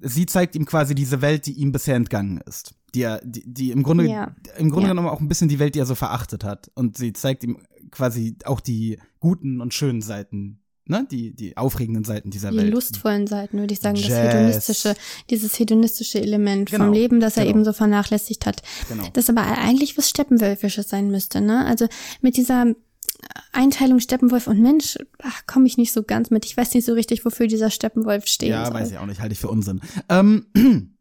sie 0.00 0.26
zeigt 0.26 0.56
ihm 0.56 0.64
quasi 0.66 0.94
diese 0.94 1.20
Welt, 1.22 1.46
die 1.46 1.52
ihm 1.52 1.72
bisher 1.72 1.94
entgangen 1.96 2.40
ist. 2.46 2.74
Die, 2.94 3.02
er, 3.02 3.20
die, 3.24 3.42
die 3.46 3.70
im 3.72 3.82
Grunde, 3.82 4.06
Ja. 4.08 4.34
im 4.58 4.70
Grunde 4.70 4.88
Ja. 4.88 4.92
genommen 4.94 5.08
auch 5.08 5.20
ein 5.20 5.28
bisschen 5.28 5.48
die 5.48 5.58
Welt, 5.58 5.74
die 5.74 5.80
er 5.80 5.86
so 5.86 5.94
verachtet 5.94 6.44
hat. 6.44 6.70
Und 6.74 6.96
sie 6.96 7.12
zeigt 7.12 7.44
ihm 7.44 7.58
quasi 7.90 8.36
auch 8.44 8.60
die 8.60 8.98
guten 9.20 9.60
und 9.60 9.74
schönen 9.74 10.00
Seiten, 10.02 10.60
ne? 10.86 11.06
Die, 11.10 11.34
die 11.34 11.56
aufregenden 11.56 12.04
Seiten 12.04 12.30
dieser 12.30 12.50
die 12.50 12.56
Welt. 12.58 12.72
lustvollen 12.72 13.26
Seiten, 13.26 13.58
würde 13.58 13.74
ich 13.74 13.80
sagen, 13.80 13.96
das 13.96 14.08
Jazz. 14.08 14.32
hedonistische, 14.34 14.94
dieses 15.30 15.58
hedonistische 15.58 16.20
Element 16.20 16.70
Genau, 16.70 16.84
vom 16.86 16.92
Leben, 16.94 17.20
das 17.20 17.36
er 17.36 17.44
genau. 17.44 17.56
eben 17.56 17.64
so 17.64 17.72
vernachlässigt 17.72 18.46
hat. 18.46 18.62
Genau. 18.88 19.04
Das 19.12 19.28
aber 19.28 19.42
eigentlich 19.42 19.96
was 19.98 20.08
Steppenwölfisches 20.08 20.88
sein 20.88 21.10
müsste, 21.10 21.40
ne? 21.40 21.64
Also 21.66 21.86
mit 22.22 22.36
dieser 22.36 22.66
Einteilung 23.56 24.00
Steppenwolf 24.00 24.46
und 24.46 24.60
Mensch, 24.60 24.96
komme 25.46 25.66
ich 25.66 25.76
nicht 25.78 25.92
so 25.92 26.02
ganz 26.02 26.30
mit. 26.30 26.44
Ich 26.44 26.56
weiß 26.56 26.74
nicht 26.74 26.84
so 26.84 26.92
richtig, 26.92 27.24
wofür 27.24 27.46
dieser 27.46 27.70
Steppenwolf 27.70 28.26
stehen 28.26 28.50
Ja, 28.50 28.66
soll. 28.66 28.74
weiß 28.74 28.90
ich 28.92 28.98
auch 28.98 29.06
nicht, 29.06 29.20
halte 29.20 29.32
ich 29.32 29.38
für 29.40 29.48
Unsinn. 29.48 29.80
Ähm, 30.08 30.46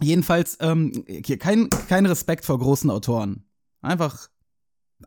jedenfalls, 0.00 0.58
ähm, 0.60 1.04
hier 1.06 1.38
kein, 1.38 1.68
kein 1.88 2.06
Respekt 2.06 2.44
vor 2.44 2.58
großen 2.58 2.90
Autoren. 2.90 3.44
Einfach, 3.80 4.28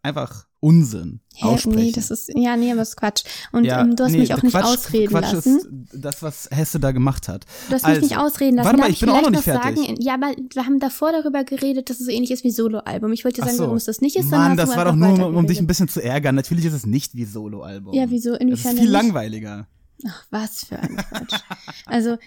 einfach 0.01 0.47
Unsinn 0.61 1.21
aussprechen. 1.41 1.79
nee, 1.79 1.91
das 1.91 2.11
ist, 2.11 2.29
ja, 2.35 2.57
nee, 2.57 2.69
aber 2.71 2.79
das 2.81 2.89
ist 2.89 2.97
Quatsch. 2.97 3.23
Und 3.53 3.63
ja, 3.63 3.81
ähm, 3.81 3.95
du 3.95 4.03
hast 4.03 4.11
nee, 4.11 4.19
mich 4.19 4.33
auch 4.33 4.43
nicht 4.43 4.51
Quatsch, 4.51 4.65
ausreden 4.65 5.07
Quatsch 5.09 5.33
lassen. 5.33 5.57
ist 5.57 5.67
das, 5.93 6.21
was 6.21 6.49
Hesse 6.51 6.79
da 6.79 6.91
gemacht 6.91 7.27
hat. 7.29 7.45
Du 7.69 7.75
hast 7.75 7.85
Also, 7.85 8.01
mich 8.01 8.09
nicht 8.09 8.19
ausreden 8.19 8.57
lassen. 8.57 8.65
Warte 8.65 8.77
mal, 8.79 8.83
Darf 8.87 8.93
ich 8.93 8.99
bin 8.99 9.09
auch 9.09 9.21
noch 9.21 9.29
nicht 9.29 9.43
fertig. 9.43 9.77
Sagen, 9.77 9.95
ja, 10.01 10.15
aber 10.15 10.33
wir 10.53 10.65
haben 10.65 10.79
davor 10.79 11.11
darüber 11.13 11.43
geredet, 11.45 11.89
dass 11.89 11.99
es 11.99 12.07
so 12.07 12.11
ähnlich 12.11 12.31
ist 12.31 12.43
wie 12.43 12.51
Soloalbum. 12.51 13.13
Ich 13.13 13.23
wollte 13.23 13.39
dir 13.41 13.45
sagen, 13.45 13.57
so. 13.57 13.63
warum 13.63 13.77
es 13.77 13.85
das 13.85 14.01
nicht 14.01 14.17
ist. 14.17 14.29
Mann, 14.31 14.57
das 14.57 14.75
war 14.75 14.85
doch 14.85 14.95
nur, 14.95 15.07
um 15.09 15.15
dich 15.15 15.23
weitergeredet. 15.23 15.59
ein 15.61 15.67
bisschen 15.67 15.87
zu 15.87 16.03
ärgern. 16.03 16.35
Natürlich 16.35 16.65
ist 16.65 16.73
es 16.73 16.85
nicht 16.85 17.15
wie 17.15 17.25
Soloalbum. 17.25 17.93
Ja, 17.93 18.09
wieso? 18.09 18.31
Es 18.31 18.35
ist 18.35 18.41
Inwiefern 18.41 18.77
viel 18.77 18.89
langweiliger. 18.89 19.67
Ach, 20.07 20.25
was 20.29 20.65
für 20.65 20.79
ein 20.79 20.95
Quatsch. 20.97 21.41
also, 21.85 22.17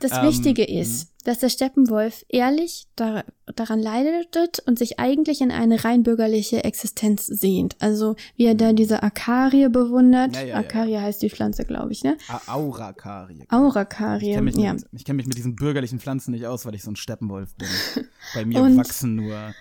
das 0.00 0.12
Ähm, 0.18 0.22
Wichtige 0.28 0.64
ist, 0.64 1.12
dass 1.24 1.38
der 1.40 1.48
Steppenwolf 1.48 2.24
ehrlich 2.28 2.86
da, 2.96 3.24
daran 3.56 3.80
leidet 3.80 4.60
und 4.66 4.78
sich 4.78 4.98
eigentlich 5.00 5.40
in 5.40 5.50
eine 5.50 5.84
rein 5.84 6.02
bürgerliche 6.04 6.62
Existenz 6.64 7.26
sehnt. 7.26 7.76
Also, 7.80 8.14
wie 8.36 8.44
er 8.46 8.54
da 8.54 8.72
diese 8.72 9.02
Akarie 9.02 9.68
bewundert. 9.68 10.34
Ja, 10.36 10.40
ja, 10.42 10.46
ja, 10.48 10.54
Akarie 10.56 10.98
heißt 10.98 11.20
die 11.22 11.30
Pflanze, 11.30 11.64
glaube 11.64 11.92
ich, 11.92 12.04
ne? 12.04 12.16
A- 12.28 12.54
Aurakarie. 12.54 13.42
Ich 13.42 13.52
Aurakarie, 13.52 14.30
kenne 14.34 14.42
mich, 14.42 14.56
ja. 14.56 14.74
mit- 14.74 14.86
ich 14.92 15.04
kenn 15.04 15.16
mich 15.16 15.26
mit 15.26 15.36
diesen 15.36 15.56
bürgerlichen 15.56 15.98
Pflanzen 15.98 16.30
nicht 16.32 16.46
aus, 16.46 16.64
weil 16.64 16.74
ich 16.74 16.82
so 16.84 16.90
ein 16.92 16.96
Steppenwolf 16.96 17.54
bin. 17.56 17.68
Bei 18.34 18.44
mir 18.44 18.60
Und- 18.62 18.76
wachsen 18.76 19.16
nur. 19.16 19.52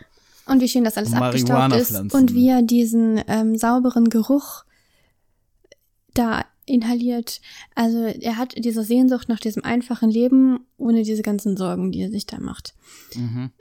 Und 0.47 0.61
wie 0.61 0.67
schön 0.69 0.83
das 0.83 0.95
alles 0.97 1.11
abgestaubt 1.13 1.73
ist 1.73 2.13
und 2.13 2.35
wie 2.35 2.49
er 2.49 2.61
diesen 2.61 3.19
ähm, 3.27 3.57
sauberen 3.57 4.09
Geruch 4.09 4.63
da 6.13 6.45
inhaliert. 6.65 7.41
Also 7.75 8.03
er 8.05 8.37
hat 8.37 8.53
diese 8.57 8.83
Sehnsucht 8.83 9.29
nach 9.29 9.39
diesem 9.39 9.63
einfachen 9.63 10.09
Leben 10.09 10.59
ohne 10.77 11.03
diese 11.03 11.21
ganzen 11.23 11.57
Sorgen, 11.57 11.91
die 11.91 12.01
er 12.01 12.09
sich 12.11 12.25
da 12.25 12.39
macht. 12.39 12.73
Mhm. 13.15 13.51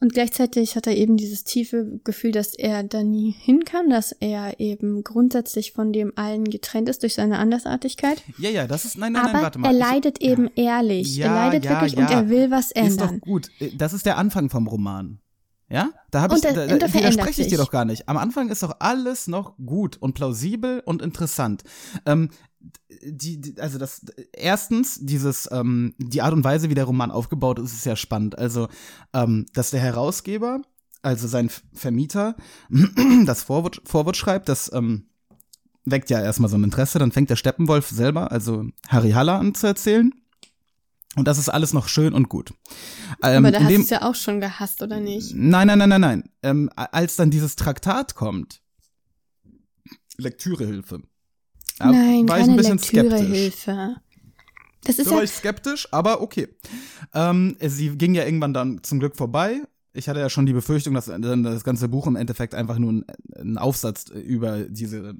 Und 0.00 0.12
gleichzeitig 0.12 0.76
hat 0.76 0.86
er 0.86 0.96
eben 0.96 1.16
dieses 1.16 1.42
tiefe 1.42 1.98
Gefühl, 2.04 2.30
dass 2.30 2.54
er 2.54 2.84
da 2.84 3.02
nie 3.02 3.32
hin 3.32 3.64
kann, 3.64 3.90
dass 3.90 4.12
er 4.12 4.60
eben 4.60 5.02
grundsätzlich 5.02 5.72
von 5.72 5.92
dem 5.92 6.12
allen 6.14 6.44
getrennt 6.44 6.88
ist 6.88 7.02
durch 7.02 7.14
seine 7.14 7.38
Andersartigkeit. 7.38 8.22
Ja, 8.38 8.48
ja, 8.50 8.66
das 8.68 8.84
ist. 8.84 8.96
Nein, 8.96 9.12
nein, 9.14 9.24
nein, 9.24 9.34
Aber 9.34 9.42
warte 9.42 9.58
mal. 9.58 9.68
er 9.70 9.72
Ich- 9.72 9.78
leidet 9.80 10.20
eben 10.20 10.48
ehrlich. 10.54 11.16
Ja, 11.16 11.26
er 11.26 11.34
leidet 11.50 11.64
ja, 11.64 11.70
wirklich 11.72 11.94
ja. 11.94 12.00
und 12.06 12.10
er 12.12 12.28
will 12.28 12.50
was 12.52 12.66
Ist 12.70 12.76
doch 12.76 12.82
ändern. 13.08 13.18
gut. 13.20 13.50
Das 13.76 13.92
ist 13.92 14.06
der 14.06 14.18
Anfang 14.18 14.50
vom 14.50 14.68
Roman. 14.68 15.18
Ja? 15.68 15.90
Da 16.10 16.22
habe 16.22 16.36
ich, 16.36 16.40
da, 16.40 16.52
da 16.52 16.66
verändert 16.66 16.94
widerspreche 16.94 17.42
ich 17.42 17.48
dir 17.48 17.58
doch 17.58 17.70
gar 17.70 17.84
nicht. 17.84 18.08
Am 18.08 18.16
Anfang 18.16 18.48
ist 18.48 18.62
doch 18.62 18.76
alles 18.80 19.28
noch 19.28 19.56
gut 19.58 19.96
und 19.98 20.14
plausibel 20.14 20.82
und 20.84 21.02
interessant. 21.02 21.62
Ähm, 22.06 22.30
die, 23.02 23.40
die, 23.40 23.60
also 23.60 23.78
das, 23.78 24.04
erstens, 24.32 24.98
dieses, 25.00 25.48
ähm, 25.52 25.94
die 25.98 26.22
Art 26.22 26.32
und 26.32 26.44
Weise, 26.44 26.70
wie 26.70 26.74
der 26.74 26.84
Roman 26.84 27.10
aufgebaut 27.10 27.58
ist, 27.58 27.72
ist 27.72 27.86
ja 27.86 27.96
spannend. 27.96 28.38
Also, 28.38 28.68
ähm, 29.12 29.46
dass 29.52 29.70
der 29.70 29.80
Herausgeber, 29.80 30.62
also 31.02 31.28
sein 31.28 31.50
Vermieter, 31.72 32.34
das 33.26 33.42
Vorwort, 33.42 33.82
Vorwort 33.84 34.16
schreibt, 34.16 34.48
das, 34.48 34.72
ähm, 34.72 35.04
weckt 35.90 36.10
ja 36.10 36.20
erstmal 36.20 36.50
so 36.50 36.56
ein 36.56 36.64
Interesse, 36.64 36.98
dann 36.98 37.12
fängt 37.12 37.30
der 37.30 37.36
Steppenwolf 37.36 37.88
selber, 37.88 38.32
also 38.32 38.66
Harry 38.88 39.12
Haller 39.12 39.38
an 39.38 39.54
zu 39.54 39.66
erzählen. 39.66 40.12
Und 41.18 41.26
das 41.26 41.36
ist 41.36 41.48
alles 41.48 41.72
noch 41.72 41.88
schön 41.88 42.14
und 42.14 42.28
gut. 42.28 42.54
Ähm, 43.24 43.44
Aber 43.44 43.50
da 43.50 43.60
hast 43.60 43.70
du 43.70 43.80
es 43.80 43.90
ja 43.90 44.02
auch 44.02 44.14
schon 44.14 44.40
gehasst, 44.40 44.82
oder 44.82 45.00
nicht? 45.00 45.34
Nein, 45.34 45.66
nein, 45.66 45.78
nein, 45.78 45.88
nein, 45.88 46.00
nein. 46.00 46.30
Ähm, 46.44 46.70
als 46.76 47.16
dann 47.16 47.30
dieses 47.32 47.56
Traktat 47.56 48.14
kommt, 48.14 48.62
Lektürehilfe. 50.16 51.02
da 51.80 51.86
Nein, 51.90 52.28
war 52.28 52.38
ich 52.38 52.42
keine 52.44 52.52
ein 52.52 52.56
bisschen 52.56 52.78
skeptisch. 52.78 53.12
Lektürehilfe. 53.18 53.96
Das 54.84 54.98
ist 54.98 55.06
Da 55.06 55.10
ja 55.10 55.16
war 55.16 55.24
ich 55.24 55.32
skeptisch, 55.32 55.92
aber 55.92 56.20
okay. 56.20 56.48
Ähm, 57.12 57.56
sie 57.60 57.96
ging 57.96 58.14
ja 58.14 58.24
irgendwann 58.24 58.54
dann 58.54 58.82
zum 58.84 59.00
Glück 59.00 59.16
vorbei. 59.16 59.62
Ich 59.92 60.08
hatte 60.08 60.20
ja 60.20 60.30
schon 60.30 60.46
die 60.46 60.52
Befürchtung, 60.52 60.94
dass 60.94 61.06
dann 61.06 61.42
das 61.42 61.64
ganze 61.64 61.88
Buch 61.88 62.06
im 62.06 62.14
Endeffekt 62.14 62.54
einfach 62.54 62.78
nur 62.78 62.92
ein, 62.92 63.04
ein 63.36 63.58
Aufsatz 63.58 64.08
über 64.10 64.60
diese 64.60 65.16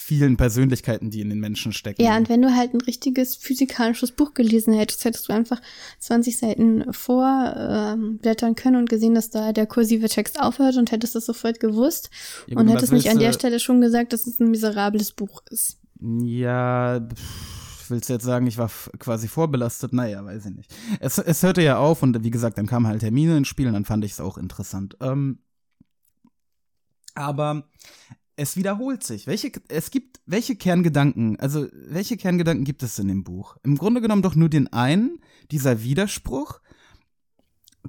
vielen 0.00 0.36
Persönlichkeiten, 0.36 1.10
die 1.10 1.20
in 1.20 1.28
den 1.28 1.40
Menschen 1.40 1.72
stecken. 1.72 2.00
Ja, 2.00 2.16
und 2.16 2.28
wenn 2.28 2.40
du 2.40 2.54
halt 2.54 2.72
ein 2.72 2.80
richtiges 2.80 3.34
physikalisches 3.34 4.12
Buch 4.12 4.32
gelesen 4.32 4.72
hättest, 4.72 5.04
hättest 5.04 5.28
du 5.28 5.32
einfach 5.32 5.60
20 5.98 6.38
Seiten 6.38 6.92
vorblättern 6.92 8.54
können 8.54 8.76
und 8.76 8.88
gesehen, 8.88 9.16
dass 9.16 9.30
da 9.30 9.52
der 9.52 9.66
kursive 9.66 10.08
Text 10.08 10.40
aufhört 10.40 10.76
und 10.76 10.92
hättest 10.92 11.16
das 11.16 11.26
sofort 11.26 11.58
gewusst 11.58 12.10
Ja, 12.46 12.54
gut, 12.54 12.62
und 12.62 12.68
hättest 12.68 12.92
mich 12.92 13.10
an 13.10 13.18
der 13.18 13.32
Stelle 13.32 13.58
schon 13.58 13.80
gesagt, 13.80 14.12
dass 14.12 14.28
es 14.28 14.38
ein 14.38 14.50
miserables 14.52 15.10
Buch 15.12 15.42
ist. 15.50 15.78
Ja, 16.00 17.00
pff, 17.00 17.90
willst 17.90 18.08
du 18.08 18.12
jetzt 18.12 18.24
sagen, 18.24 18.46
ich 18.46 18.56
war 18.56 18.70
quasi 19.00 19.26
vorbelastet? 19.26 19.92
Naja, 19.92 20.24
weiß 20.24 20.46
ich 20.46 20.54
nicht. 20.54 20.74
Es, 21.00 21.18
es 21.18 21.42
hörte 21.42 21.60
ja 21.60 21.78
auf 21.78 22.04
und 22.04 22.22
wie 22.22 22.30
gesagt, 22.30 22.56
dann 22.56 22.66
kamen 22.66 22.86
halt 22.86 23.00
Termine 23.00 23.36
ins 23.36 23.48
Spiel 23.48 23.66
und 23.66 23.72
dann 23.72 23.84
fand 23.84 24.04
ich 24.04 24.12
es 24.12 24.20
auch 24.20 24.38
interessant. 24.38 24.96
Ähm, 25.00 25.40
aber 27.14 27.64
es 28.38 28.56
wiederholt 28.56 29.02
sich. 29.02 29.26
Welche, 29.26 29.50
es 29.68 29.90
gibt, 29.90 30.20
welche 30.24 30.54
Kerngedanken, 30.54 31.38
also 31.40 31.66
welche 31.72 32.16
Kerngedanken 32.16 32.64
gibt 32.64 32.82
es 32.84 32.98
in 32.98 33.08
dem 33.08 33.24
Buch? 33.24 33.56
Im 33.64 33.76
Grunde 33.76 34.00
genommen 34.00 34.22
doch 34.22 34.36
nur 34.36 34.48
den 34.48 34.72
einen, 34.72 35.20
dieser 35.50 35.82
Widerspruch 35.82 36.60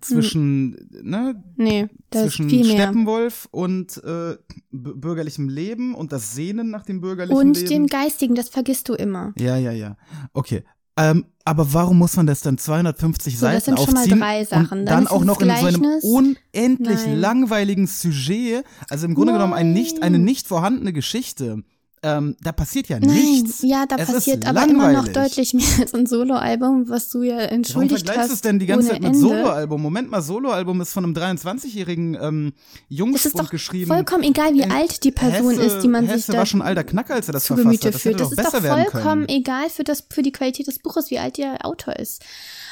zwischen, 0.01 0.89
ne, 1.03 1.43
Nee, 1.55 1.87
zwischen. 2.09 2.49
Steppenwolf 2.63 3.47
und 3.51 4.01
äh, 4.03 4.37
bürgerlichem 4.71 5.49
Leben 5.49 5.93
und 5.93 6.11
das 6.11 6.33
Sehnen 6.33 6.69
nach 6.71 6.83
dem 6.83 6.99
bürgerlichen 7.01 7.37
Und 7.37 7.55
Leben. 7.55 7.69
dem 7.69 7.87
Geistigen, 7.87 8.33
das 8.33 8.49
vergisst 8.49 8.89
du 8.89 8.93
immer. 8.93 9.33
Ja, 9.37 9.57
ja, 9.57 9.71
ja. 9.71 9.97
Okay. 10.33 10.63
Ähm, 10.99 11.25
aber 11.45 11.73
warum 11.73 11.97
muss 11.97 12.15
man 12.15 12.27
das 12.27 12.41
dann 12.41 12.57
250 12.57 13.37
So, 13.37 13.45
das 13.45 13.65
Seiten 13.65 13.77
sind 13.77 13.85
schon 13.85 13.93
mal 13.93 14.01
aufziehen 14.01 14.19
drei 14.19 14.43
Sachen. 14.43 14.79
und 14.81 14.85
Dann 14.85 15.07
auch 15.07 15.23
noch 15.23 15.41
in 15.41 15.49
so 15.49 15.65
einem 15.65 15.83
unendlich 16.03 17.05
Nein. 17.05 17.19
langweiligen 17.19 17.87
Sujet, 17.87 18.63
also 18.89 19.07
im 19.07 19.15
Grunde 19.15 19.33
genommen 19.33 19.53
ein 19.53 19.73
nicht, 19.73 20.03
eine 20.03 20.17
Nein. 20.17 20.25
nicht 20.25 20.47
vorhandene 20.47 20.93
Geschichte. 20.93 21.63
Ähm, 22.01 22.37
da 22.41 22.51
passiert 22.53 22.87
ja 22.87 22.99
Nein, 22.99 23.09
nichts. 23.09 23.61
ja, 23.61 23.85
da 23.85 23.97
Es 23.97 24.11
passiert 24.11 24.45
aber 24.47 24.63
immer 24.63 24.91
noch 24.93 25.05
langweilig. 25.05 25.13
deutlich 25.13 25.53
mehr 25.53 25.65
als 25.81 25.93
ein 25.93 26.05
Soloalbum, 26.05 26.87
was 26.87 27.09
du 27.09 27.23
ja 27.23 27.35
Warum 27.37 27.49
entschuldigt 27.49 28.05
vergleichst 28.05 28.17
du 28.17 28.21
hast. 28.23 28.31
es 28.35 28.41
denn 28.41 28.59
die 28.59 28.65
ganze 28.67 28.89
Zeit 28.89 29.01
mit. 29.01 29.15
Soloalbum? 29.15 29.81
Moment 29.81 30.09
mal, 30.09 30.21
Soloalbum 30.21 30.79
ist 30.81 30.93
von 30.93 31.03
einem 31.03 31.13
23-jährigen 31.13 32.17
ähm, 32.21 32.53
Jungspund 32.87 33.39
doch 33.39 33.49
geschrieben. 33.49 33.87
vollkommen 33.87 34.23
egal, 34.23 34.53
wie 34.53 34.63
alt 34.63 35.03
die 35.03 35.11
Person 35.11 35.49
Hesse, 35.51 35.61
ist, 35.63 35.83
die 35.83 35.87
man 35.89 36.05
Hesse 36.05 36.17
sich 36.19 36.25
da 36.27 36.37
war 36.39 36.45
schon 36.45 36.61
alter 36.61 36.83
Knacker, 36.83 37.15
als 37.15 37.27
er 37.27 37.33
das 37.33 37.43
zu 37.43 37.55
verfasst 37.55 37.85
hat. 37.85 37.93
Das 37.93 38.05
hätte 38.05 38.17
führt. 38.17 38.37
Das 38.37 38.45
ist 38.45 38.53
doch 38.53 38.61
vollkommen 38.91 39.27
egal 39.27 39.69
für, 39.69 39.83
das, 39.83 40.03
für 40.09 40.21
die 40.21 40.31
Qualität 40.31 40.67
des 40.67 40.79
Buches, 40.79 41.11
wie 41.11 41.19
alt 41.19 41.37
der 41.37 41.65
Autor 41.65 41.97
ist. 41.97 42.23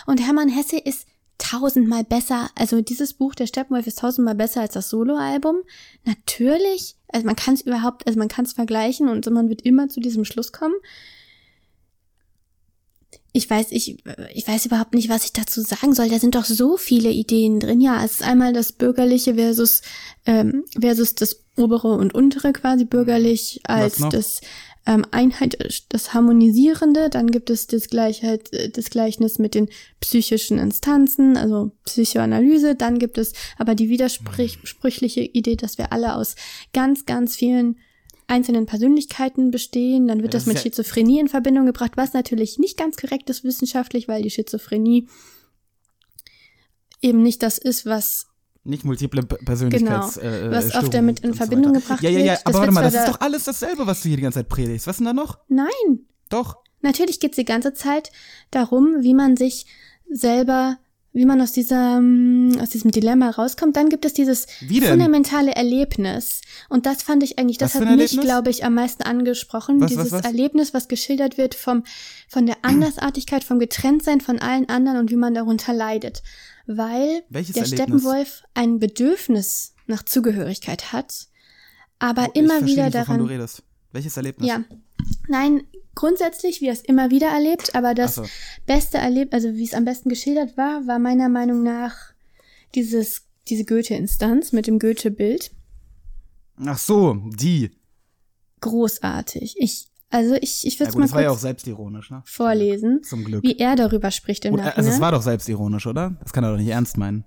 Und 0.05 0.19
Hermann 0.25 0.48
Hesse 0.50 0.77
ist 0.77 1.05
tausendmal 1.38 2.03
besser, 2.03 2.50
also 2.56 2.82
dieses 2.82 3.13
Buch, 3.13 3.36
der 3.36 3.48
Steppenwolf, 3.48 3.88
ist 3.88 4.00
tausendmal 4.00 4.36
besser 4.36 4.62
als 4.62 4.74
das 4.74 4.89
Soloalbum. 4.89 5.58
Natürlich, 6.06 6.96
also 7.08 7.25
man 7.25 7.36
kann 7.36 7.53
es 7.53 7.62
überhaupt, 7.62 8.08
also 8.08 8.20
man 8.20 8.27
kann 8.27 8.46
es 8.46 8.53
vergleichen 8.53 9.08
und 9.08 9.29
man 9.29 9.50
wird 9.50 9.62
immer 9.62 9.89
zu 9.89 10.00
diesem 10.00 10.25
Schluss 10.25 10.51
kommen. 10.51 10.75
Ich 13.34 13.48
weiß, 13.48 13.67
ich, 13.72 14.03
ich 14.34 14.48
weiß 14.48 14.65
überhaupt 14.65 14.96
nicht, 14.96 15.10
was 15.10 15.25
ich 15.25 15.34
dazu 15.34 15.62
sagen 15.62 15.94
soll. 15.94 16.10
Da 16.10 16.17
sind 16.17 16.34
doch 16.34 16.46
so 16.46 16.75
viele 16.75 17.12
Ideen 17.12 17.60
drin. 17.60 17.82
Ja, 17.82 18.03
es 18.03 18.13
ist 18.13 18.24
einmal 18.24 18.51
das 18.51 18.72
Bürgerliche 18.72 19.36
versus, 19.36 19.84
ähm, 20.25 20.65
versus 20.79 21.13
das 21.13 21.44
obere 21.56 21.94
und 21.94 22.15
untere 22.15 22.51
quasi 22.51 22.86
bürgerlich 22.86 23.62
als 23.63 23.98
das 24.10 24.41
ähm, 24.88 25.06
Einheit, 25.12 25.58
das 25.89 26.13
Harmonisierende. 26.13 27.10
Dann 27.10 27.29
gibt 27.29 27.50
es 27.50 27.67
das 27.67 27.89
Gleichheit, 27.89 28.51
äh, 28.53 28.70
das 28.70 28.89
Gleichnis 28.89 29.38
mit 29.38 29.53
den 29.53 29.67
psychischen 30.00 30.58
Instanzen, 30.58 31.36
also 31.36 31.72
Psychoanalyse. 31.86 32.74
Dann 32.75 32.98
gibt 32.98 33.17
es 33.17 33.34
aber 33.58 33.75
die 33.75 33.89
widersprüchliche 33.89 35.22
Idee, 35.22 35.58
dass 35.58 35.77
wir 35.77 35.91
alle 35.91 36.15
aus 36.15 36.36
ganz, 36.74 37.06
ganz 37.06 37.36
vielen 37.36 37.77
einzelnen 38.27 38.65
Persönlichkeiten 38.65 39.51
bestehen. 39.51 40.08
Dann 40.08 40.22
wird 40.22 40.34
das 40.34 40.44
das, 40.44 40.48
mit 40.48 40.58
ja- 40.58 40.63
Schizophrenie 40.63 41.20
in 41.20 41.27
Verbindung 41.27 41.65
gebracht, 41.65 41.91
was 41.96 42.13
natürlich 42.13 42.58
nicht 42.58 42.77
ganz 42.77 42.96
korrekt 42.96 43.29
ist 43.29 43.44
wissenschaftlich, 43.44 44.08
weil 44.08 44.24
die 44.24 44.32
Schizophrenie 44.32 45.08
eben 47.01 47.22
nicht 47.24 47.44
das 47.44 47.58
ist, 47.58 47.86
was 47.86 48.27
Nicht 48.67 48.83
multiple 48.86 49.24
Persönlichkeits 49.24 50.15
Genau, 50.19 50.27
äh, 50.27 50.51
was 50.51 50.75
oft 50.75 50.93
damit 50.93 51.21
in 51.21 51.31
so 51.31 51.38
Verbindung 51.38 51.74
weiter. 51.74 51.81
gebracht 51.81 52.03
Ja, 52.03 52.09
ja, 52.09 52.19
ja, 52.19 52.31
wird. 52.33 52.41
Aber 52.45 52.53
warte 52.55 52.67
wird 52.67 52.74
mal, 52.75 52.81
das 52.83 52.93
ist 52.95 53.03
da- 53.05 53.12
doch 53.12 53.21
alles 53.21 53.43
dasselbe, 53.45 53.88
was 53.88 54.01
du 54.01 54.09
hier 54.09 54.17
die 54.17 54.24
ganze 54.24 54.39
Zeit 54.39 54.50
predigst. 54.50 54.88
Was 54.88 54.95
ist 54.95 55.00
denn 55.00 55.05
da 55.05 55.13
noch? 55.13 55.39
Nein, 55.47 56.00
Doch. 56.29 56.57
Natürlich 56.81 57.19
geht 57.19 57.31
es 57.31 57.38
die 57.38 57.45
ganze 57.45 57.74
Zeit 57.74 58.12
darum, 58.51 58.97
wie 59.00 59.13
man 59.15 59.36
sich 59.38 59.65
selber, 60.09 60.77
wie 61.13 61.25
man 61.25 61.41
aus 61.41 61.51
diesem, 61.51 62.55
aus 62.62 62.69
diesem 62.69 62.91
Dilemma 62.91 63.29
rauskommt. 63.31 63.75
Dann 63.75 63.89
gibt 63.89 64.05
es 64.05 64.13
dieses 64.13 64.45
fundamentale 64.69 65.55
Erlebnis. 65.55 66.41
Und 66.69 66.86
das 66.86 67.01
fand 67.01 67.24
ich 67.24 67.39
eigentlich, 67.39 67.57
das 67.57 67.74
Was 67.75 67.81
hat 67.86 67.97
mich, 67.97 68.19
glaube 68.19 68.50
ich, 68.50 68.63
am 68.63 68.75
meisten 68.75 69.03
angesprochen. 69.03 69.81
Was, 69.81 69.89
dieses 69.91 70.12
was? 70.12 70.21
Erlebnis, 70.24 70.74
was 70.74 70.88
geschildert 70.88 71.38
wird 71.38 71.55
vom, 71.55 71.83
von 72.27 72.45
der 72.45 72.57
Andersartigkeit, 72.62 73.43
vom 73.43 73.57
Getrenntsein 73.59 74.21
von 74.21 74.38
allen 74.39 74.69
anderen 74.69 74.97
und 75.00 75.09
wie 75.12 75.15
man 75.15 75.33
darunter 75.33 75.74
leidet. 75.74 76.21
Weil 76.67 77.24
Welches 77.29 77.53
der 77.53 77.63
Erlebnis? 77.63 78.01
Steppenwolf 78.01 78.43
ein 78.53 78.79
Bedürfnis 78.79 79.74
nach 79.88 80.03
Zugehörigkeit 80.03 80.91
hat, 80.91 81.27
aber 81.97 82.29
ich 82.33 82.41
immer 82.41 82.65
wieder 82.65 82.86
nicht, 82.86 82.95
daran 82.95 83.19
du 83.19 83.25
redest. 83.25 83.63
Welches 83.91 84.17
Erlebnis? 84.17 84.47
ja. 84.47 84.63
Nein, 85.29 85.63
grundsätzlich, 85.95 86.62
wie 86.62 86.67
er 86.67 86.74
es 86.74 86.81
immer 86.81 87.09
wieder 87.09 87.27
erlebt, 87.27 87.75
aber 87.75 87.93
das 87.93 88.15
so. 88.15 88.25
beste 88.65 88.97
erlebt, 88.97 89.33
also 89.33 89.55
wie 89.55 89.63
es 89.63 89.74
am 89.74 89.86
besten 89.86 90.09
geschildert 90.09 90.57
war, 90.57 90.86
war 90.88 91.00
meiner 91.00 91.29
Meinung 91.29 91.63
nach 91.63 91.95
dieses, 92.75 93.24
diese 93.47 93.65
Goethe-Instanz 93.65 94.51
mit 94.51 94.67
dem 94.67 94.79
Goethe-Bild. 94.79 95.51
Ach 96.65 96.77
so, 96.77 97.15
die. 97.38 97.71
Großartig. 98.62 99.55
Ich, 99.57 99.88
also 100.09 100.35
ich, 100.35 100.65
ich 100.65 100.73
Ja 100.75 100.79
würde 100.79 100.89
es 100.89 100.93
gut, 100.93 100.99
mal 101.01 101.05
das 101.05 101.13
war 101.15 101.21
ja 101.23 101.29
auch 101.31 101.37
selbstironisch, 101.37 102.09
ne? 102.11 102.21
vorlesen, 102.25 103.03
Zum 103.03 103.23
Glück. 103.25 103.43
wie 103.43 103.57
er 103.57 103.75
darüber 103.75 104.11
spricht 104.11 104.45
im 104.45 104.53
Oder, 104.53 104.63
Nachhinein. 104.63 104.77
also 104.85 104.95
es 104.95 105.01
war 105.01 105.11
doch 105.11 105.21
selbstironisch, 105.21 105.85
oder? 105.87 106.17
Das 106.23 106.33
kann 106.33 106.43
er 106.43 106.51
doch 106.51 106.57
nicht 106.57 106.69
ernst 106.69 106.97
meinen. 106.97 107.25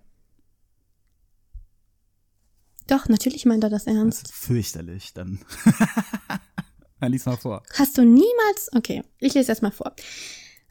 Doch, 2.87 3.08
natürlich 3.08 3.46
meint 3.46 3.62
er 3.62 3.70
das 3.70 3.84
Das 3.84 3.94
ernst. 3.94 4.22
ist 4.25 4.34
fürchterlich, 4.34 5.12
dann. 5.14 5.38
dann 7.00 7.12
lies 7.12 7.25
mal 7.26 7.37
vor. 7.37 7.62
Hast 7.78 7.96
du 7.99 8.02
niemals. 8.04 8.68
Okay, 8.75 9.02
ich 9.18 9.34
lese 9.34 9.52
erst 9.52 9.62
mal 9.62 9.70
vor. 9.70 9.94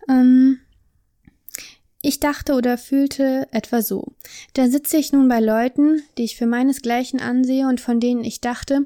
Ähm, 0.09 0.59
ich 2.01 2.19
dachte 2.19 2.53
oder 2.55 2.77
fühlte 2.77 3.47
etwa 3.51 3.81
so. 3.81 4.15
Da 4.53 4.67
sitze 4.69 4.97
ich 4.97 5.13
nun 5.13 5.29
bei 5.29 5.39
Leuten, 5.39 6.01
die 6.17 6.23
ich 6.23 6.35
für 6.35 6.45
meinesgleichen 6.45 7.21
ansehe 7.21 7.67
und 7.67 7.79
von 7.79 7.99
denen 8.01 8.23
ich 8.25 8.41
dachte, 8.41 8.85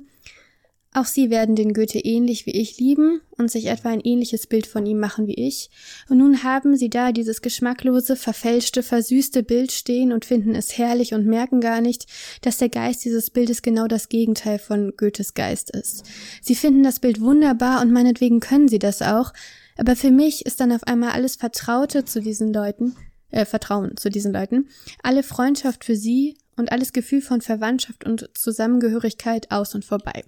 auch 0.94 1.06
sie 1.06 1.30
werden 1.30 1.56
den 1.56 1.74
Goethe 1.74 2.00
ähnlich 2.00 2.46
wie 2.46 2.52
ich 2.52 2.78
lieben 2.78 3.22
und 3.32 3.50
sich 3.50 3.66
etwa 3.66 3.90
ein 3.90 4.02
ähnliches 4.02 4.48
Bild 4.48 4.68
von 4.68 4.86
ihm 4.86 5.00
machen 5.00 5.28
wie 5.28 5.34
ich. 5.34 5.70
Und 6.10 6.18
nun 6.20 6.44
haben 6.44 6.76
sie 6.76 6.90
da 6.90 7.12
dieses 7.12 7.42
geschmacklose, 7.42 8.16
verfälschte, 8.16 8.84
versüßte 8.84 9.44
Bild 9.44 9.72
stehen 9.72 10.12
und 10.12 10.26
finden 10.26 10.56
es 10.56 10.78
herrlich 10.78 11.14
und 11.14 11.26
merken 11.26 11.62
gar 11.62 11.82
nicht, 11.82 12.06
dass 12.42 12.58
der 12.58 12.70
Geist 12.70 13.06
dieses 13.06 13.30
Bildes 13.30 13.62
genau 13.62 13.88
das 13.88 14.10
Gegenteil 14.10 14.60
von 14.60 14.94
Goethes 14.96 15.34
Geist 15.34 15.72
ist. 15.72 16.04
Sie 16.42 16.56
finden 16.56 16.84
das 16.84 17.00
Bild 17.00 17.22
wunderbar 17.22 17.82
und 17.82 17.92
meinetwegen 17.92 18.40
können 18.40 18.68
sie 18.68 18.80
das 18.80 19.02
auch, 19.02 19.34
aber 19.78 19.96
für 19.96 20.12
mich 20.12 20.46
ist 20.46 20.60
dann 20.60 20.72
auf 20.72 20.84
einmal 20.84 21.12
alles 21.12 21.36
Vertraute 21.36 22.06
zu 22.06 22.22
diesen 22.22 22.54
Leuten, 22.54 22.96
äh, 23.32 23.46
Vertrauen 23.46 23.98
zu 23.98 24.10
diesen 24.10 24.34
Leuten, 24.34 24.70
alle 25.02 25.24
Freundschaft 25.24 25.84
für 25.86 25.96
sie 25.96 26.38
und 26.56 26.72
alles 26.72 26.94
Gefühl 26.94 27.22
von 27.22 27.42
Verwandtschaft 27.42 28.06
und 28.06 28.30
Zusammengehörigkeit 28.36 29.52
aus 29.52 29.74
und 29.74 29.86
vorbei. 29.86 30.24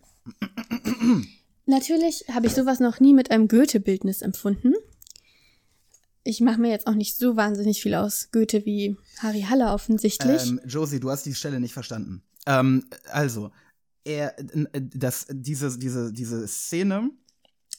Natürlich 1.65 2.25
habe 2.31 2.47
ich 2.47 2.53
sowas 2.53 2.79
noch 2.79 2.99
nie 2.99 3.13
mit 3.13 3.31
einem 3.31 3.47
Goethe-Bildnis 3.47 4.21
empfunden. 4.21 4.73
Ich 6.23 6.41
mache 6.41 6.59
mir 6.59 6.69
jetzt 6.69 6.87
auch 6.87 6.95
nicht 6.95 7.17
so 7.17 7.35
wahnsinnig 7.35 7.81
viel 7.81 7.95
aus 7.95 8.29
Goethe 8.31 8.65
wie 8.65 8.97
Harry 9.19 9.41
Haller 9.41 9.73
offensichtlich. 9.73 10.47
Ähm, 10.47 10.59
Josie, 10.65 10.99
du 10.99 11.09
hast 11.09 11.25
die 11.25 11.35
Stelle 11.35 11.59
nicht 11.59 11.73
verstanden. 11.73 12.23
Ähm, 12.47 12.85
also, 13.11 13.51
er, 14.03 14.37
äh, 14.39 14.81
das, 14.81 15.27
diese, 15.29 15.77
diese, 15.77 16.11
diese 16.11 16.47
Szene 16.47 17.11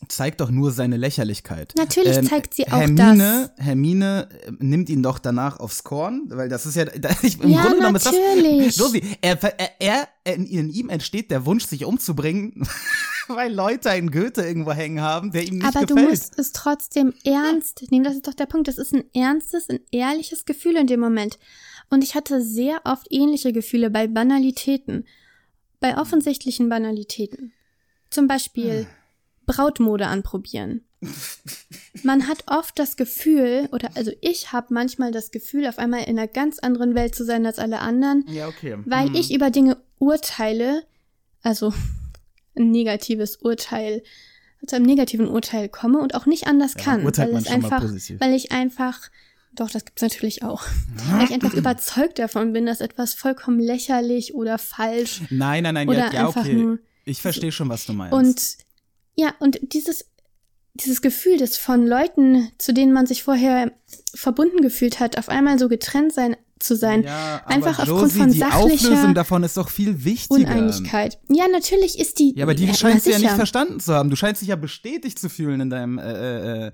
zeigt 0.08 0.40
doch 0.40 0.50
nur 0.50 0.72
seine 0.72 0.96
Lächerlichkeit. 0.96 1.72
Natürlich 1.76 2.28
zeigt 2.28 2.54
sie 2.54 2.66
auch 2.68 2.78
Hermine, 2.78 3.50
Hermine 3.56 4.28
äh, 4.46 4.52
nimmt 4.58 4.88
ihn 4.88 5.02
doch 5.02 5.18
danach 5.18 5.58
aufs 5.58 5.84
Korn, 5.84 6.24
weil 6.28 6.48
das 6.48 6.66
ist 6.66 6.76
ja, 6.76 6.84
da, 6.84 7.10
ich, 7.22 7.40
im 7.40 7.50
Ja, 7.50 7.62
Grunde 7.62 7.78
genommen 7.78 7.96
ist 7.96 8.06
das, 8.06 8.14
natürlich. 8.14 8.76
Josie, 8.76 9.02
er, 9.20 9.42
er, 9.58 9.70
er, 10.24 10.34
in, 10.34 10.46
ihm 10.68 10.88
entsteht 10.88 11.30
der 11.30 11.46
Wunsch, 11.46 11.64
sich 11.66 11.84
umzubringen, 11.84 12.66
weil 13.28 13.52
Leute 13.52 13.90
einen 13.90 14.10
Goethe 14.10 14.42
irgendwo 14.42 14.72
hängen 14.72 15.00
haben, 15.00 15.32
der 15.32 15.44
ihm 15.44 15.58
nicht 15.58 15.66
Aber 15.66 15.86
du 15.86 15.94
gefällt. 15.94 16.10
musst 16.10 16.38
es 16.38 16.52
trotzdem 16.52 17.14
ernst 17.24 17.90
nehmen. 17.90 18.04
Das 18.04 18.14
ist 18.14 18.26
doch 18.26 18.34
der 18.34 18.46
Punkt. 18.46 18.68
Das 18.68 18.78
ist 18.78 18.94
ein 18.94 19.04
ernstes, 19.14 19.68
ein 19.68 19.80
ehrliches 19.90 20.44
Gefühl 20.44 20.76
in 20.76 20.86
dem 20.86 21.00
Moment. 21.00 21.38
Und 21.88 22.04
ich 22.04 22.14
hatte 22.14 22.42
sehr 22.42 22.80
oft 22.84 23.06
ähnliche 23.10 23.52
Gefühle 23.52 23.90
bei 23.90 24.06
Banalitäten. 24.08 25.06
Bei 25.80 25.98
offensichtlichen 25.98 26.68
Banalitäten. 26.68 27.52
Zum 28.10 28.26
Beispiel 28.28 28.86
Brautmode 29.46 30.06
anprobieren. 30.06 30.82
Man 32.02 32.26
hat 32.26 32.44
oft 32.46 32.78
das 32.78 32.96
Gefühl, 32.96 33.68
oder 33.72 33.90
also 33.94 34.10
ich 34.20 34.52
habe 34.52 34.72
manchmal 34.74 35.12
das 35.12 35.30
Gefühl, 35.30 35.66
auf 35.66 35.78
einmal 35.78 36.00
in 36.04 36.18
einer 36.18 36.26
ganz 36.26 36.58
anderen 36.58 36.94
Welt 36.94 37.14
zu 37.14 37.24
sein 37.24 37.46
als 37.46 37.58
alle 37.58 37.80
anderen, 37.80 38.24
ja, 38.28 38.48
okay. 38.48 38.76
weil 38.86 39.08
Hm. 39.08 39.14
ich 39.14 39.32
über 39.32 39.50
Dinge 39.50 39.76
urteile, 39.98 40.82
also 41.42 41.72
ein 42.56 42.70
negatives 42.70 43.36
Urteil, 43.36 44.02
zu 44.66 44.74
einem 44.76 44.86
negativen 44.86 45.28
Urteil 45.28 45.68
komme 45.68 45.98
und 46.00 46.14
auch 46.14 46.26
nicht 46.26 46.46
anders 46.48 46.74
Ja, 46.76 46.82
kann, 46.82 47.04
urteilt 47.04 47.28
weil 47.28 47.34
man 47.34 47.44
schon 47.44 47.60
mal 47.60 47.66
einfach, 47.66 47.80
positiv. 47.82 48.20
weil 48.20 48.34
ich 48.34 48.50
einfach, 48.50 49.10
doch, 49.52 49.70
das 49.70 49.84
gibt's 49.84 50.02
natürlich 50.02 50.42
auch, 50.42 50.64
weil 51.12 51.24
ich 51.24 51.30
einfach 51.32 51.54
überzeugt 51.54 52.18
davon 52.18 52.52
bin, 52.52 52.66
dass 52.66 52.80
etwas 52.80 53.14
vollkommen 53.14 53.60
lächerlich 53.60 54.34
oder 54.34 54.58
falsch 54.58 55.20
Nein, 55.30 55.62
nein, 55.62 55.74
nein, 55.74 55.88
oder 55.88 56.06
ja, 56.06 56.12
ja 56.12 56.28
okay. 56.28 56.54
nur 56.54 56.78
Ich 57.04 57.20
verstehe 57.22 57.52
schon, 57.52 57.68
was 57.68 57.84
du 57.86 57.92
meinst. 57.92 58.14
und 58.14 58.65
ja, 59.16 59.34
und 59.40 59.58
dieses, 59.72 60.04
dieses 60.74 61.02
Gefühl, 61.02 61.38
das 61.38 61.56
von 61.56 61.86
Leuten, 61.86 62.50
zu 62.58 62.72
denen 62.72 62.92
man 62.92 63.06
sich 63.06 63.22
vorher 63.22 63.72
verbunden 64.14 64.60
gefühlt 64.60 65.00
hat, 65.00 65.18
auf 65.18 65.28
einmal 65.28 65.58
so 65.58 65.68
getrennt 65.68 66.12
sein 66.12 66.36
zu 66.58 66.74
sein, 66.74 67.02
ja, 67.02 67.42
einfach 67.44 67.78
aufgrund 67.78 68.02
Josie, 68.02 68.18
von 68.18 68.32
die 68.32 68.38
sachlicher 68.38 68.88
Auflösung 68.88 69.14
davon 69.14 69.42
ist 69.42 69.56
doch 69.56 69.68
viel 69.68 70.04
wichtiger. 70.04 70.34
Uneinigkeit. 70.34 71.18
Ja, 71.28 71.48
natürlich 71.48 71.98
ist 71.98 72.18
die. 72.18 72.34
Ja, 72.34 72.44
aber 72.44 72.54
die 72.54 72.66
na 72.66 72.74
scheinst 72.74 73.06
du 73.06 73.10
ja 73.10 73.18
nicht 73.18 73.30
verstanden 73.30 73.78
zu 73.78 73.92
haben. 73.92 74.08
Du 74.08 74.16
scheinst 74.16 74.40
dich 74.40 74.48
ja 74.48 74.56
bestätigt 74.56 75.18
zu 75.18 75.28
fühlen 75.28 75.60
in 75.60 75.70
deinem 75.70 75.98
äh, 75.98 76.66
äh, 76.66 76.72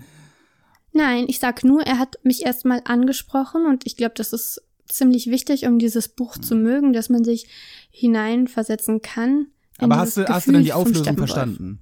Nein, 0.93 1.25
ich 1.27 1.39
sag 1.39 1.65
nur, 1.65 1.83
er 1.83 1.99
hat 1.99 2.19
mich 2.23 2.45
erstmal 2.45 2.83
angesprochen 2.85 3.67
und 3.67 3.87
ich 3.87 3.97
glaube, 3.97 4.15
das 4.15 4.33
ist 4.33 4.63
ziemlich 4.87 5.29
wichtig, 5.29 5.67
um 5.67 5.79
dieses 5.79 6.09
Buch 6.09 6.37
zu 6.37 6.55
mögen, 6.55 6.93
dass 6.93 7.09
man 7.09 7.25
sich 7.25 7.49
hineinversetzen 7.91 9.01
kann. 9.01 9.47
Aber 9.79 9.97
hast 9.97 10.19
du, 10.19 10.27
hast 10.29 10.47
du 10.47 10.53
denn 10.53 10.65
die 10.65 10.73
Auflösung 10.73 11.17
verstanden? 11.17 11.81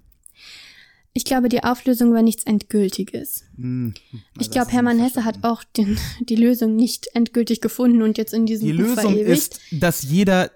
Ich 1.13 1.25
glaube, 1.25 1.49
die 1.49 1.65
Auflösung 1.65 2.13
war 2.15 2.23
nichts 2.23 2.45
Endgültiges. 2.45 3.45
Hm. 3.57 3.95
Ich 4.39 4.47
das 4.47 4.51
glaube, 4.51 4.71
Hermann 4.71 4.99
Hesse 5.01 5.25
hat 5.25 5.39
auch 5.43 5.65
den, 5.77 5.99
die 6.21 6.37
Lösung 6.37 6.77
nicht 6.77 7.09
endgültig 7.15 7.61
gefunden 7.61 8.03
und 8.03 8.17
jetzt 8.19 8.33
in 8.33 8.47
diesem 8.47 8.67
Die 8.69 8.73
Buch 8.75 8.81
Lösung 8.91 9.13
verewigt. 9.15 9.29
ist, 9.29 9.61
dass 9.73 10.03
jeder 10.03 10.51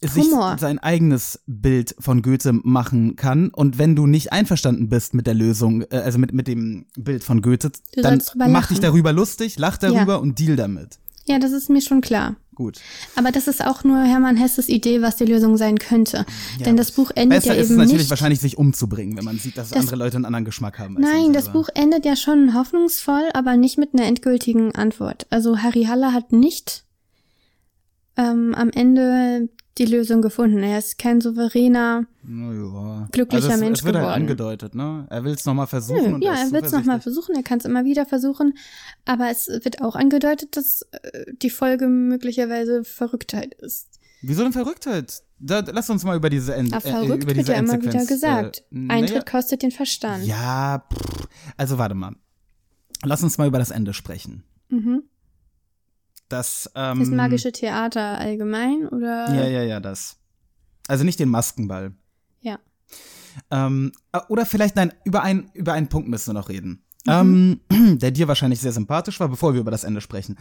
sich 0.00 0.24
Humor. 0.26 0.56
sein 0.58 0.78
eigenes 0.78 1.40
Bild 1.46 1.94
von 1.98 2.20
Goethe 2.22 2.52
machen 2.52 3.16
kann. 3.16 3.48
Und 3.50 3.78
wenn 3.78 3.96
du 3.96 4.06
nicht 4.06 4.32
einverstanden 4.32 4.88
bist 4.88 5.14
mit 5.14 5.26
der 5.26 5.34
Lösung, 5.34 5.82
äh, 5.90 5.96
also 5.98 6.18
mit, 6.18 6.32
mit 6.32 6.48
dem 6.48 6.86
Bild 6.96 7.24
von 7.24 7.40
Goethe, 7.42 7.70
Du 7.94 8.02
dann 8.02 8.20
mach 8.36 8.66
dich 8.68 8.78
lachen. 8.78 8.82
darüber 8.82 9.12
lustig, 9.12 9.58
lach 9.58 9.78
darüber 9.78 10.20
und 10.20 10.38
deal 10.38 10.56
damit. 10.56 10.98
Ja, 11.26 11.38
das 11.40 11.52
ist 11.52 11.70
mir 11.70 11.80
schon 11.80 12.00
klar. 12.00 12.36
Gut. 12.56 12.80
Aber 13.16 13.30
das 13.30 13.46
ist 13.48 13.62
auch 13.64 13.84
nur 13.84 14.02
Hermann 14.02 14.36
Hesses 14.36 14.68
Idee, 14.68 15.02
was 15.02 15.14
die 15.16 15.26
Lösung 15.26 15.56
sein 15.58 15.78
könnte. 15.78 16.24
Denn 16.64 16.76
das 16.76 16.90
Buch 16.90 17.10
endet 17.14 17.40
Besser 17.42 17.54
ja 17.54 17.60
ist 17.60 17.66
es 17.66 17.70
eben 17.72 17.78
natürlich 17.80 17.98
nicht. 18.04 18.10
wahrscheinlich, 18.10 18.40
sich 18.40 18.56
umzubringen, 18.58 19.16
wenn 19.16 19.24
man 19.24 19.38
sieht, 19.38 19.56
dass 19.58 19.68
Das- 19.68 19.78
andere 19.80 19.96
Leute 19.96 20.16
einen 20.16 20.24
anderen 20.24 20.46
Geschmack 20.46 20.78
haben. 20.78 20.96
Nein, 20.98 21.32
das. 21.34 21.52
Buch 21.52 21.68
endet 21.74 22.04
ja 22.06 22.16
schon 22.16 22.54
hoffnungsvoll, 22.54 23.28
aber 23.34 23.56
nicht 23.56 23.76
mit 23.78 23.90
einer 23.94 24.04
endgültigen 24.06 24.74
Antwort. 24.74 25.26
Also 25.30 25.58
Harry 25.58 25.84
Haller 25.84 26.12
hat 26.14 26.32
nicht 26.32 26.84
ähm, 28.16 28.54
am 28.56 28.70
Ende 28.70 29.48
die 29.78 29.84
Lösung 29.84 30.22
gefunden. 30.22 30.62
Er 30.62 30.78
ist 30.78 30.98
kein 30.98 31.20
souveräner. 31.20 32.06
Ja. 32.26 33.08
glücklicher 33.12 33.44
also 33.44 33.54
es, 33.54 33.60
Mensch 33.60 33.78
es 33.80 33.84
wird 33.84 33.96
halt 33.96 34.04
geworden. 34.04 34.22
angedeutet, 34.22 34.74
ne? 34.74 35.06
Er 35.10 35.24
will 35.24 35.32
es 35.34 35.44
nochmal 35.44 35.66
versuchen. 35.66 36.14
Und 36.14 36.22
ja, 36.22 36.34
er 36.34 36.52
wird 36.52 36.66
es 36.66 36.72
nochmal 36.72 37.00
versuchen, 37.00 37.34
er 37.34 37.42
kann 37.42 37.58
es 37.58 37.64
immer 37.64 37.84
wieder 37.84 38.06
versuchen. 38.06 38.54
Aber 39.04 39.30
es 39.30 39.48
wird 39.48 39.82
auch 39.82 39.94
angedeutet, 39.94 40.56
dass 40.56 40.82
äh, 40.92 41.32
die 41.42 41.50
Folge 41.50 41.88
möglicherweise 41.88 42.84
Verrücktheit 42.84 43.54
ist. 43.54 44.00
Wieso 44.22 44.42
denn 44.42 44.52
Verrücktheit? 44.52 45.22
Da, 45.38 45.60
lass 45.60 45.90
uns 45.90 46.04
mal 46.04 46.16
über 46.16 46.30
diese 46.30 46.54
End 46.54 46.72
Aber 46.72 46.84
äh, 46.84 46.90
verrückt 46.90 47.24
über 47.24 47.26
wird 47.26 47.38
diese 47.38 47.52
ja 47.52 47.58
immer 47.58 47.74
wieder 47.74 47.92
Endsequenz, 47.92 48.08
gesagt. 48.08 48.64
Äh, 48.72 48.88
Eintritt 48.88 49.26
kostet 49.26 49.62
den 49.62 49.70
Verstand. 49.70 50.24
Ja, 50.24 50.84
pff, 50.92 51.28
also 51.56 51.78
warte 51.78 51.94
mal. 51.94 52.16
Lass 53.04 53.22
uns 53.22 53.36
mal 53.36 53.46
über 53.46 53.58
das 53.58 53.70
Ende 53.70 53.92
sprechen. 53.92 54.42
Mhm. 54.68 55.02
Das, 56.28 56.70
ähm, 56.74 56.98
Das 57.00 57.08
magische 57.08 57.52
Theater 57.52 58.18
allgemein 58.18 58.88
oder? 58.88 59.32
Ja, 59.34 59.46
ja, 59.46 59.62
ja, 59.62 59.80
das. 59.80 60.16
Also 60.88 61.04
nicht 61.04 61.20
den 61.20 61.28
Maskenball. 61.28 61.94
Ja. 62.40 62.58
Ähm, 63.50 63.92
äh, 64.12 64.20
oder 64.28 64.46
vielleicht, 64.46 64.76
nein, 64.76 64.92
über, 65.04 65.22
ein, 65.22 65.50
über 65.54 65.72
einen 65.72 65.88
Punkt 65.88 66.08
müssen 66.08 66.28
wir 66.28 66.34
noch 66.40 66.48
reden. 66.48 66.82
Ähm, 67.06 67.60
der 67.70 68.10
dir 68.10 68.28
wahrscheinlich 68.28 68.60
sehr 68.60 68.72
sympathisch 68.72 69.20
war, 69.20 69.28
bevor 69.28 69.54
wir 69.54 69.60
über 69.60 69.70
das 69.70 69.84
Ende 69.84 70.00
sprechen. 70.00 70.36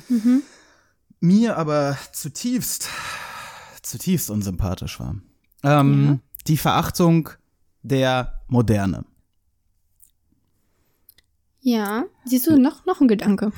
Mir 1.20 1.58
aber 1.58 1.98
zutiefst, 2.12 2.90
zutiefst 3.82 4.30
unsympathisch 4.30 5.00
war. 5.00 5.16
Ähm, 5.64 6.22
Die 6.48 6.58
Verachtung 6.58 7.30
der 7.84 8.42
Moderne. 8.48 9.06
Ja, 11.62 12.06
siehst 12.26 12.48
du, 12.48 12.58
noch, 12.60 12.86
noch 12.86 13.02
ein 13.02 13.08
Gedanke. 13.08 13.52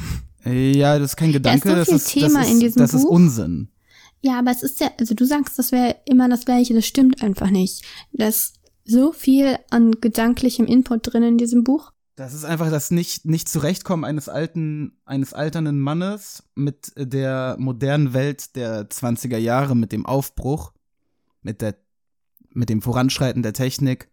Ja, 0.54 0.98
das 1.00 1.12
ist 1.12 1.16
kein 1.18 1.32
Gedanke, 1.32 1.70
so 1.70 1.76
das, 1.76 1.90
ist, 1.90 2.08
Thema 2.10 2.40
das, 2.40 2.48
in 2.48 2.54
ist, 2.56 2.62
diesem 2.62 2.80
das 2.82 2.94
ist 2.94 3.04
Buch. 3.04 3.12
Unsinn. 3.12 3.70
Ja, 4.22 4.40
aber 4.40 4.52
es 4.52 4.64
ist 4.64 4.80
ja, 4.80 4.90
also 5.00 5.14
du 5.14 5.26
sagst, 5.26 5.60
das 5.60 5.72
wäre 5.72 5.96
immer 6.06 6.28
das 6.30 6.46
Gleiche, 6.46 6.74
das 6.74 6.86
stimmt 6.86 7.22
einfach 7.22 7.50
nicht. 7.50 7.86
Da 8.12 8.28
ist 8.28 8.56
so 8.84 9.12
viel 9.12 9.58
an 9.70 9.92
gedanklichem 10.02 10.66
Input 10.66 11.14
drin 11.14 11.24
in 11.24 11.38
diesem 11.38 11.64
Buch. 11.64 11.92
Das 12.16 12.34
ist 12.34 12.46
einfach 12.46 12.72
das 12.72 12.90
nicht, 12.90 13.26
nicht 13.26 13.48
zurechtkommen 13.48 14.04
eines 14.04 14.28
alten, 14.28 14.98
eines 15.06 15.34
alternden 15.34 15.80
Mannes 15.80 16.44
mit 16.56 16.92
der 16.98 17.58
modernen 17.60 18.14
Welt 18.14 18.56
der 18.56 18.90
20er 18.90 19.38
Jahre, 19.38 19.76
mit 19.76 19.92
dem 19.92 20.08
Aufbruch, 20.08 20.72
mit 21.44 21.62
der, 21.62 21.76
mit 22.50 22.70
dem 22.70 22.82
Voranschreiten 22.82 23.44
der 23.44 23.54
Technik, 23.54 24.10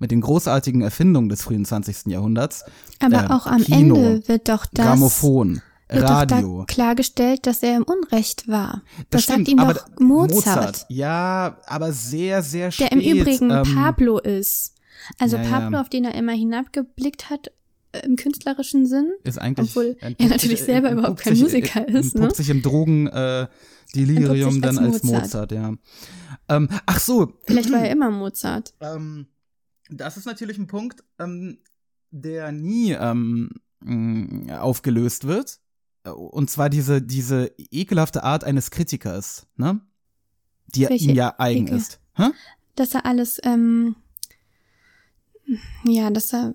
mit 0.00 0.10
den 0.10 0.20
großartigen 0.20 0.82
Erfindungen 0.82 1.28
des 1.28 1.42
frühen 1.42 1.64
20. 1.64 2.06
Jahrhunderts. 2.06 2.64
Aber 2.98 3.24
Äh, 3.24 3.28
auch 3.28 3.46
am 3.46 3.62
Kino, 3.62 3.94
Ende 3.94 4.28
wird 4.28 4.48
doch 4.48 4.66
das 4.66 4.86
Grammophon, 4.86 5.62
wird 5.88 6.02
Radio. 6.04 6.58
doch 6.58 6.66
da 6.66 6.72
klargestellt, 6.72 7.46
dass 7.46 7.62
er 7.62 7.76
im 7.76 7.82
Unrecht 7.84 8.48
war. 8.48 8.82
Das, 9.10 9.26
sagt 9.26 9.34
stimmt, 9.34 9.48
ihm 9.48 9.58
aber 9.58 9.74
doch 9.74 9.86
Mozart, 9.98 10.86
Ja, 10.88 11.58
aber 11.66 11.92
sehr, 11.92 12.42
sehr 12.42 12.66
der 12.66 12.72
spät. 12.72 12.92
im 12.92 13.00
Übrigen 13.00 13.50
ähm, 13.50 13.74
Pablo 13.74 14.18
ist. 14.18 14.74
Also 15.18 15.36
ja, 15.36 15.42
ja. 15.42 15.48
Pablo, 15.50 15.78
auf 15.80 15.88
den 15.88 16.04
er 16.04 16.14
immer 16.14 16.32
hinabgeblickt 16.32 17.28
hat, 17.30 17.48
äh, 17.92 18.00
im 18.06 18.16
künstlerischen 18.16 18.86
Sinn. 18.86 19.12
ist 19.24 19.38
eigentlich 19.38 19.70
Obwohl 19.70 19.96
er 20.00 20.10
natürlich 20.28 20.58
sich- 20.58 20.62
selber 20.62 20.90
überhaupt 20.92 21.20
kein 21.20 21.34
sich- 21.34 21.42
Musiker 21.42 21.86
ist, 21.88 22.14
ne? 22.14 22.30
sich 22.32 22.48
im 22.48 22.62
Drogen 22.62 23.06
äh, 23.08 23.46
dann 23.94 24.78
als 24.78 25.02
Mozart, 25.02 25.22
Mozart. 25.22 25.52
ja. 25.52 25.74
Ähm, 26.48 26.68
ach 26.86 27.00
so, 27.00 27.32
Vielleicht 27.46 27.70
war 27.72 27.80
er 27.80 27.90
immer 27.90 28.10
Mozart. 28.10 28.74
ähm, 28.80 29.26
das 29.90 30.16
ist 30.16 30.24
natürlich 30.26 30.58
ein 30.58 30.66
Punkt, 30.66 31.04
ähm, 31.18 31.58
der 32.10 32.52
nie 32.52 32.92
ähm, 32.92 33.50
mh, 33.80 34.60
aufgelöst 34.60 35.26
wird. 35.26 35.58
Äh, 36.04 36.10
Und 36.10 36.50
zwar 36.50 36.70
diese, 36.70 37.02
diese 37.02 37.50
ekelhafte 37.58 38.22
Art 38.22 38.44
eines 38.44 38.70
Kritikers, 38.70 39.46
ne? 39.56 39.80
Die 40.74 40.88
Welche 40.88 41.10
ihm 41.10 41.14
ja 41.16 41.34
eigen 41.38 41.66
Ekel? 41.66 41.78
ist. 41.78 42.00
Hä? 42.14 42.30
dass 42.76 42.94
er 42.94 43.06
alles, 43.06 43.40
ähm, 43.44 43.94
ja, 45.84 46.10
dass 46.10 46.32
er, 46.32 46.54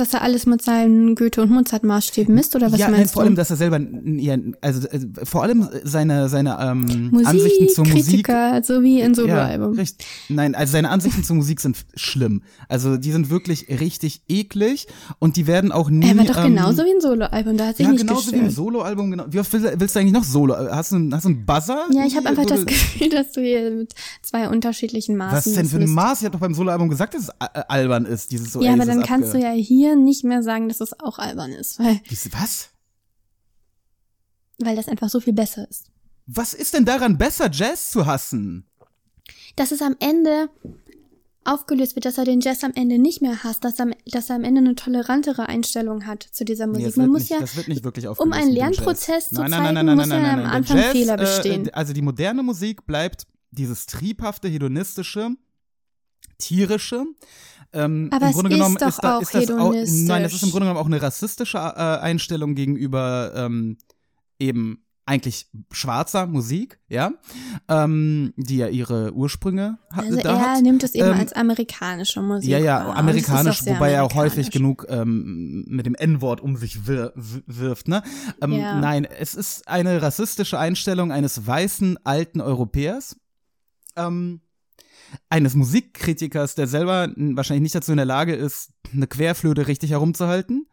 dass 0.00 0.14
er 0.14 0.22
alles 0.22 0.46
mit 0.46 0.62
seinen 0.62 1.14
Goethe- 1.14 1.42
und 1.42 1.50
Mozart-Maßstäben 1.50 2.34
misst, 2.34 2.54
oder 2.56 2.70
was 2.72 2.78
ja, 2.78 2.88
nein, 2.88 3.00
meinst 3.00 3.14
vor 3.14 3.22
du? 3.22 3.26
allem, 3.28 3.36
dass 3.36 3.50
er 3.50 3.56
selber, 3.56 3.80
ja, 4.04 4.36
also 4.60 4.86
äh, 4.88 5.00
vor 5.24 5.42
allem 5.42 5.68
seine, 5.84 6.28
seine 6.28 6.56
ähm, 6.60 7.10
Musik, 7.10 7.26
Ansichten 7.28 7.68
zur 7.68 7.86
Musik 7.86 8.04
Kritiker, 8.26 8.62
so 8.62 8.82
wie 8.82 9.00
in 9.00 9.14
Soloalbum. 9.14 9.74
Ja, 9.74 9.80
richtig. 9.80 10.06
Nein, 10.28 10.54
also 10.54 10.72
seine 10.72 10.90
Ansichten 10.90 11.24
zur 11.24 11.36
Musik 11.36 11.60
sind 11.60 11.76
schlimm. 11.94 12.42
Also 12.68 12.96
die 12.96 13.12
sind 13.12 13.30
wirklich 13.30 13.68
richtig 13.68 14.22
eklig 14.28 14.86
und 15.18 15.36
die 15.36 15.46
werden 15.46 15.72
auch 15.72 15.90
nie. 15.90 16.08
er 16.08 16.16
war 16.18 16.24
doch 16.24 16.38
ähm, 16.44 16.54
genauso 16.54 16.84
wie 16.84 16.94
ein 16.94 17.00
Soloalbum, 17.00 17.56
da 17.56 17.66
hat 17.68 17.76
sich 17.76 17.86
Ja, 17.86 17.92
nicht 17.92 18.06
genauso 18.06 18.32
wie 18.32 18.36
im 18.36 18.44
gestört. 18.46 18.56
Soloalbum. 18.56 19.10
Genau. 19.10 19.24
Wie 19.30 19.38
oft 19.40 19.52
willst, 19.52 19.94
du 19.94 19.98
eigentlich 20.00 20.12
noch 20.12 20.24
Solo? 20.24 20.54
Hast 20.56 20.92
du, 20.92 20.96
einen- 20.96 21.14
hast 21.14 21.24
du 21.24 21.28
einen 21.30 21.44
Buzzer? 21.46 21.86
Ja, 21.92 22.04
ich 22.06 22.16
habe 22.16 22.28
einfach 22.28 22.46
das 22.46 22.64
Gefühl, 22.66 23.08
dass 23.10 23.32
du 23.32 23.40
hier 23.40 23.70
mit 23.70 23.94
zwei 24.22 24.48
unterschiedlichen 24.48 25.16
Maßen 25.16 25.36
Was 25.36 25.44
denn 25.56 25.66
für 25.66 25.78
ein. 25.78 25.88
Maß? 25.90 26.20
Ich 26.20 26.24
hab 26.26 26.32
doch 26.32 26.40
beim 26.40 26.54
Soloalbum 26.54 26.88
gesagt, 26.88 27.14
dass 27.14 27.22
es 27.24 27.30
albern 27.68 28.04
ist, 28.04 28.30
dieses 28.30 28.54
Ja, 28.60 28.72
aber 28.72 28.84
dann 28.86 29.02
kannst 29.02 29.34
du 29.34 29.38
ja 29.38 29.50
hier 29.52 29.87
nicht 29.96 30.24
mehr 30.24 30.42
sagen, 30.42 30.68
dass 30.68 30.80
es 30.80 30.98
auch 31.00 31.18
albern 31.18 31.52
ist, 31.52 31.78
weil, 31.78 32.00
Was? 32.32 32.70
weil 34.58 34.76
das 34.76 34.88
einfach 34.88 35.08
so 35.08 35.20
viel 35.20 35.32
besser 35.32 35.68
ist. 35.68 35.90
Was 36.26 36.52
ist 36.54 36.74
denn 36.74 36.84
daran 36.84 37.16
besser, 37.18 37.50
Jazz 37.50 37.90
zu 37.90 38.06
hassen? 38.06 38.66
Dass 39.56 39.72
es 39.72 39.80
am 39.82 39.96
Ende 39.98 40.50
aufgelöst 41.44 41.94
wird, 41.96 42.04
dass 42.04 42.18
er 42.18 42.24
den 42.24 42.40
Jazz 42.40 42.62
am 42.62 42.72
Ende 42.74 42.98
nicht 42.98 43.22
mehr 43.22 43.42
hasst, 43.42 43.64
dass 43.64 43.78
er, 43.78 43.90
dass 44.06 44.28
er 44.28 44.36
am 44.36 44.44
Ende 44.44 44.60
eine 44.60 44.74
tolerantere 44.74 45.48
Einstellung 45.48 46.06
hat 46.06 46.22
zu 46.22 46.44
dieser 46.44 46.66
Nee, 46.66 46.72
Musik. 46.72 46.86
das, 46.88 46.96
Man 46.96 47.06
wird 47.06 47.12
muss 47.12 47.20
nicht, 47.22 47.30
ja, 47.30 47.40
das 47.40 47.56
wird 47.56 47.68
nicht 47.68 47.84
wirklich 47.84 48.06
um 48.06 48.10
aufgelöst 48.12 48.34
einen 48.36 48.48
mit 48.48 48.56
dem 48.56 48.60
Lernprozess 48.60 49.28
zu 49.30 49.34
nein, 49.36 49.50
zeigen, 49.50 49.62
nein, 49.74 49.74
nein, 49.74 49.86
nein, 49.86 49.96
muss 49.96 50.08
ja 50.08 50.32
am. 50.34 50.40
Anfang 50.44 50.76
Jazz, 50.76 50.92
Fehler 50.92 51.14
äh, 51.14 51.16
bestehen. 51.16 51.70
also 51.74 51.92
die 51.94 52.02
moderne 52.02 52.42
Musik 52.42 52.84
bleibt 52.86 53.26
dieses 53.50 53.86
triebhafte, 53.86 54.48
hedonistische, 54.48 55.30
tierische. 56.38 57.04
Ähm, 57.72 58.08
Aber 58.12 58.26
im 58.26 58.30
es 58.30 58.34
Grunde 58.34 58.50
ist 58.50 58.56
genommen 58.56 58.76
doch 58.78 58.88
ist, 58.88 59.04
da, 59.04 59.16
auch 59.18 59.22
ist 59.22 59.34
das 59.34 59.50
auch, 59.50 59.72
nein, 59.72 60.22
das 60.22 60.32
ist 60.32 60.42
im 60.42 60.50
Grunde 60.50 60.66
genommen 60.66 60.80
auch 60.80 60.86
eine 60.86 61.02
rassistische 61.02 61.58
äh, 61.58 61.60
Einstellung 61.60 62.54
gegenüber 62.54 63.32
ähm, 63.34 63.76
eben 64.38 64.82
eigentlich 65.04 65.48
schwarzer 65.72 66.26
Musik, 66.26 66.78
ja, 66.88 67.12
ähm, 67.68 68.34
die 68.36 68.58
ja 68.58 68.68
ihre 68.68 69.14
Ursprünge 69.14 69.78
ha 69.90 70.00
Also 70.02 70.18
da 70.20 70.34
er 70.36 70.52
hat. 70.54 70.62
nimmt 70.62 70.82
es 70.84 70.94
eben 70.94 71.08
Ähm, 71.08 71.18
als 71.18 71.32
amerikanische 71.32 72.20
Musik. 72.20 72.50
Ja, 72.50 72.58
ja, 72.58 72.90
amerikanisch, 72.92 73.60
ist 73.60 73.66
wobei 73.66 73.92
er 73.92 74.04
auch 74.04 74.14
häufig 74.14 74.50
genug 74.50 74.84
ähm, 74.90 75.64
mit 75.66 75.86
dem 75.86 75.94
N-Wort 75.94 76.42
um 76.42 76.56
sich 76.58 76.86
wir 76.86 77.12
wirft, 77.14 77.88
ne? 77.88 78.02
Ähm, 78.42 78.52
Ja. 78.52 78.78
Nein, 78.80 79.06
es 79.06 79.34
ist 79.34 79.66
eine 79.66 80.02
rassistische 80.02 80.58
Einstellung 80.58 81.10
eines 81.10 81.46
weißen, 81.46 81.98
alten 82.04 82.42
Europäers, 82.42 83.16
ähm, 83.96 84.42
eines 85.28 85.54
Musikkritikers, 85.54 86.54
der 86.54 86.66
selber 86.66 87.08
wahrscheinlich 87.16 87.62
nicht 87.62 87.74
dazu 87.74 87.92
in 87.92 87.96
der 87.96 88.06
Lage 88.06 88.34
ist, 88.34 88.72
eine 88.92 89.06
Querflöte 89.06 89.66
richtig 89.66 89.90
herumzuhalten 89.90 90.66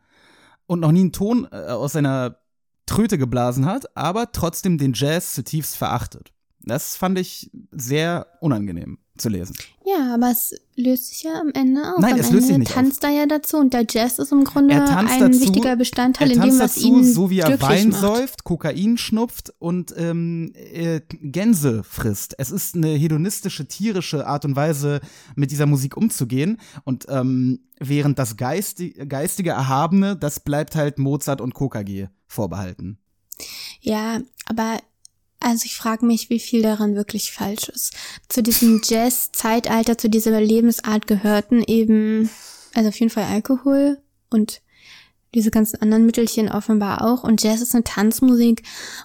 und 0.68 0.80
noch 0.80 0.92
nie 0.92 1.02
einen 1.02 1.12
Ton 1.12 1.48
äh, 1.52 1.56
aus 1.56 1.94
seiner 1.94 2.40
Tröte 2.86 3.18
geblasen 3.18 3.66
hat, 3.66 3.96
aber 3.98 4.32
trotzdem 4.32 4.78
den 4.78 4.94
Jazz 4.94 5.34
zutiefst 5.34 5.76
verachtet. 5.76 6.32
Das 6.62 6.96
fand 6.96 7.18
ich 7.20 7.52
sehr 7.72 8.28
unangenehm 8.42 9.00
zu 9.18 9.30
lesen. 9.30 9.56
Ja, 9.86 10.14
aber 10.16 10.32
es 10.32 10.54
löst 10.76 11.08
sich 11.08 11.24
ja 11.24 11.40
am 11.40 11.52
Ende 11.54 11.82
auf. 11.94 12.00
Nein, 12.00 12.14
am 12.14 12.20
es 12.20 12.26
Ende 12.28 12.38
löst 12.38 12.48
sich 12.48 12.58
nicht 12.58 12.72
tanzt 12.72 13.04
er 13.04 13.12
ja 13.12 13.26
dazu 13.26 13.58
und 13.58 13.74
der 13.74 13.86
Jazz 13.90 14.20
ist 14.20 14.32
im 14.32 14.44
Grunde 14.44 14.74
Er 14.74 14.98
ein 14.98 15.08
dazu- 15.08 15.42
wichtiger 15.42 15.76
Bestandteil 15.76 16.32
er 16.32 16.36
in 16.36 16.42
dem, 16.42 16.60
was 16.60 16.76
dazu, 16.76 16.88
ihn 16.88 17.04
so 17.14 17.30
wie 17.30 17.40
er 17.40 17.62
Wein 17.62 17.90
macht. 17.90 18.02
säuft, 18.02 18.44
Kokain 18.44 18.98
schnupft 18.98 19.54
und 19.60 19.94
ähm, 19.98 20.52
äh, 20.56 21.02
Gänse 21.22 21.84
frisst. 21.84 22.36
Es 22.40 22.52
ist 22.52 22.76
eine 22.76 22.90
hedonistische, 22.90 23.68
tierische 23.68 24.28
Art 24.28 24.44
und 24.46 24.56
Weise, 24.56 25.00
mit 25.36 25.52
dieser 25.52 25.66
Musik 25.66 25.96
umzugehen. 25.96 26.60
Und 26.84 27.06
ähm, 27.10 27.60
während 27.80 28.20
das 28.20 28.38
Geisti 28.38 28.90
geistige 29.08 29.52
Erhabene, 29.52 30.16
das 30.18 30.40
bleibt 30.40 30.76
halt 30.76 30.98
Mozart 31.00 31.42
und 31.42 31.54
KKG 31.54 32.08
vorbehalten. 32.28 32.98
Ja, 33.82 34.20
aber 34.48 34.80
also 35.46 35.66
ich 35.66 35.76
frage 35.76 36.08
mich, 36.08 36.32
wie 36.32 36.40
viel 36.40 36.64
daran 36.64 36.96
wirklich 36.96 37.32
falsch 37.32 37.70
ist. 37.70 37.94
Zu 38.30 38.42
diesem 38.42 38.82
Jazz-Zeitalter, 38.84 39.96
zu 39.96 40.10
dieser 40.10 40.42
Lebensart 40.42 41.06
gehörten 41.06 41.62
eben, 41.62 42.32
also 42.74 42.90
auf 42.90 43.00
jeden 43.00 43.12
Fall 43.12 43.26
Alkohol 43.26 44.00
und 44.32 44.64
diese 45.36 45.52
ganzen 45.52 45.80
anderen 45.84 46.08
Mittelchen 46.08 46.50
offenbar 46.50 47.06
auch. 47.06 47.24
Und 47.24 47.44
Jazz 47.44 47.62
ist 47.62 47.76
eine 47.76 47.84
Tanzmusik 47.84 48.64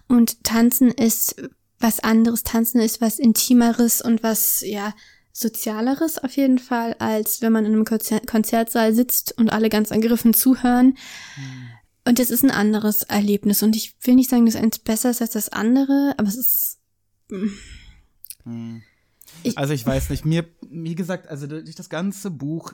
und 0.08 0.42
Tanzen 0.42 0.90
ist 0.90 1.36
was 1.78 2.00
anderes. 2.00 2.42
Tanzen 2.42 2.80
ist 2.80 3.02
was 3.02 3.18
Intimeres 3.18 4.00
und 4.00 4.22
was, 4.22 4.62
ja, 4.64 4.94
Sozialeres 5.32 6.18
auf 6.18 6.36
jeden 6.36 6.58
Fall, 6.58 6.96
als 6.98 7.42
wenn 7.42 7.52
man 7.52 7.66
in 7.66 7.72
einem 7.72 7.84
Konzer 7.84 8.20
Konzertsaal 8.20 8.94
sitzt 8.94 9.36
und 9.38 9.50
alle 9.52 9.68
ganz 9.68 9.90
ergriffen 9.90 10.34
zuhören. 10.34 10.96
Und 12.04 12.18
es 12.18 12.30
ist 12.30 12.42
ein 12.42 12.50
anderes 12.50 13.02
Erlebnis. 13.02 13.62
Und 13.62 13.76
ich 13.76 13.94
will 14.02 14.14
nicht 14.14 14.30
sagen, 14.30 14.46
dass 14.46 14.56
eins 14.56 14.78
besser 14.78 15.10
ist 15.10 15.20
als 15.20 15.30
das 15.32 15.48
andere, 15.50 16.14
aber 16.16 16.28
es 16.28 16.36
ist. 16.36 16.78
Ich- 19.42 19.56
Also 19.58 19.72
ich 19.74 19.86
weiß 19.86 20.10
nicht, 20.10 20.24
mir, 20.24 20.46
wie 20.70 20.94
gesagt, 20.94 21.28
also 21.28 21.46
durch 21.46 21.74
das 21.74 21.88
ganze 21.88 22.30
Buch 22.30 22.72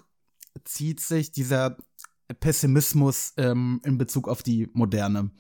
zieht 0.65 1.01
sich 1.01 1.33
dieser 1.33 1.77
Pessimismus 2.41 3.35
ähm, 3.37 3.81
in 3.85 3.99
Bezug 3.99 4.29
auf 4.29 4.43
die 4.43 4.69
Moderne. 4.73 5.31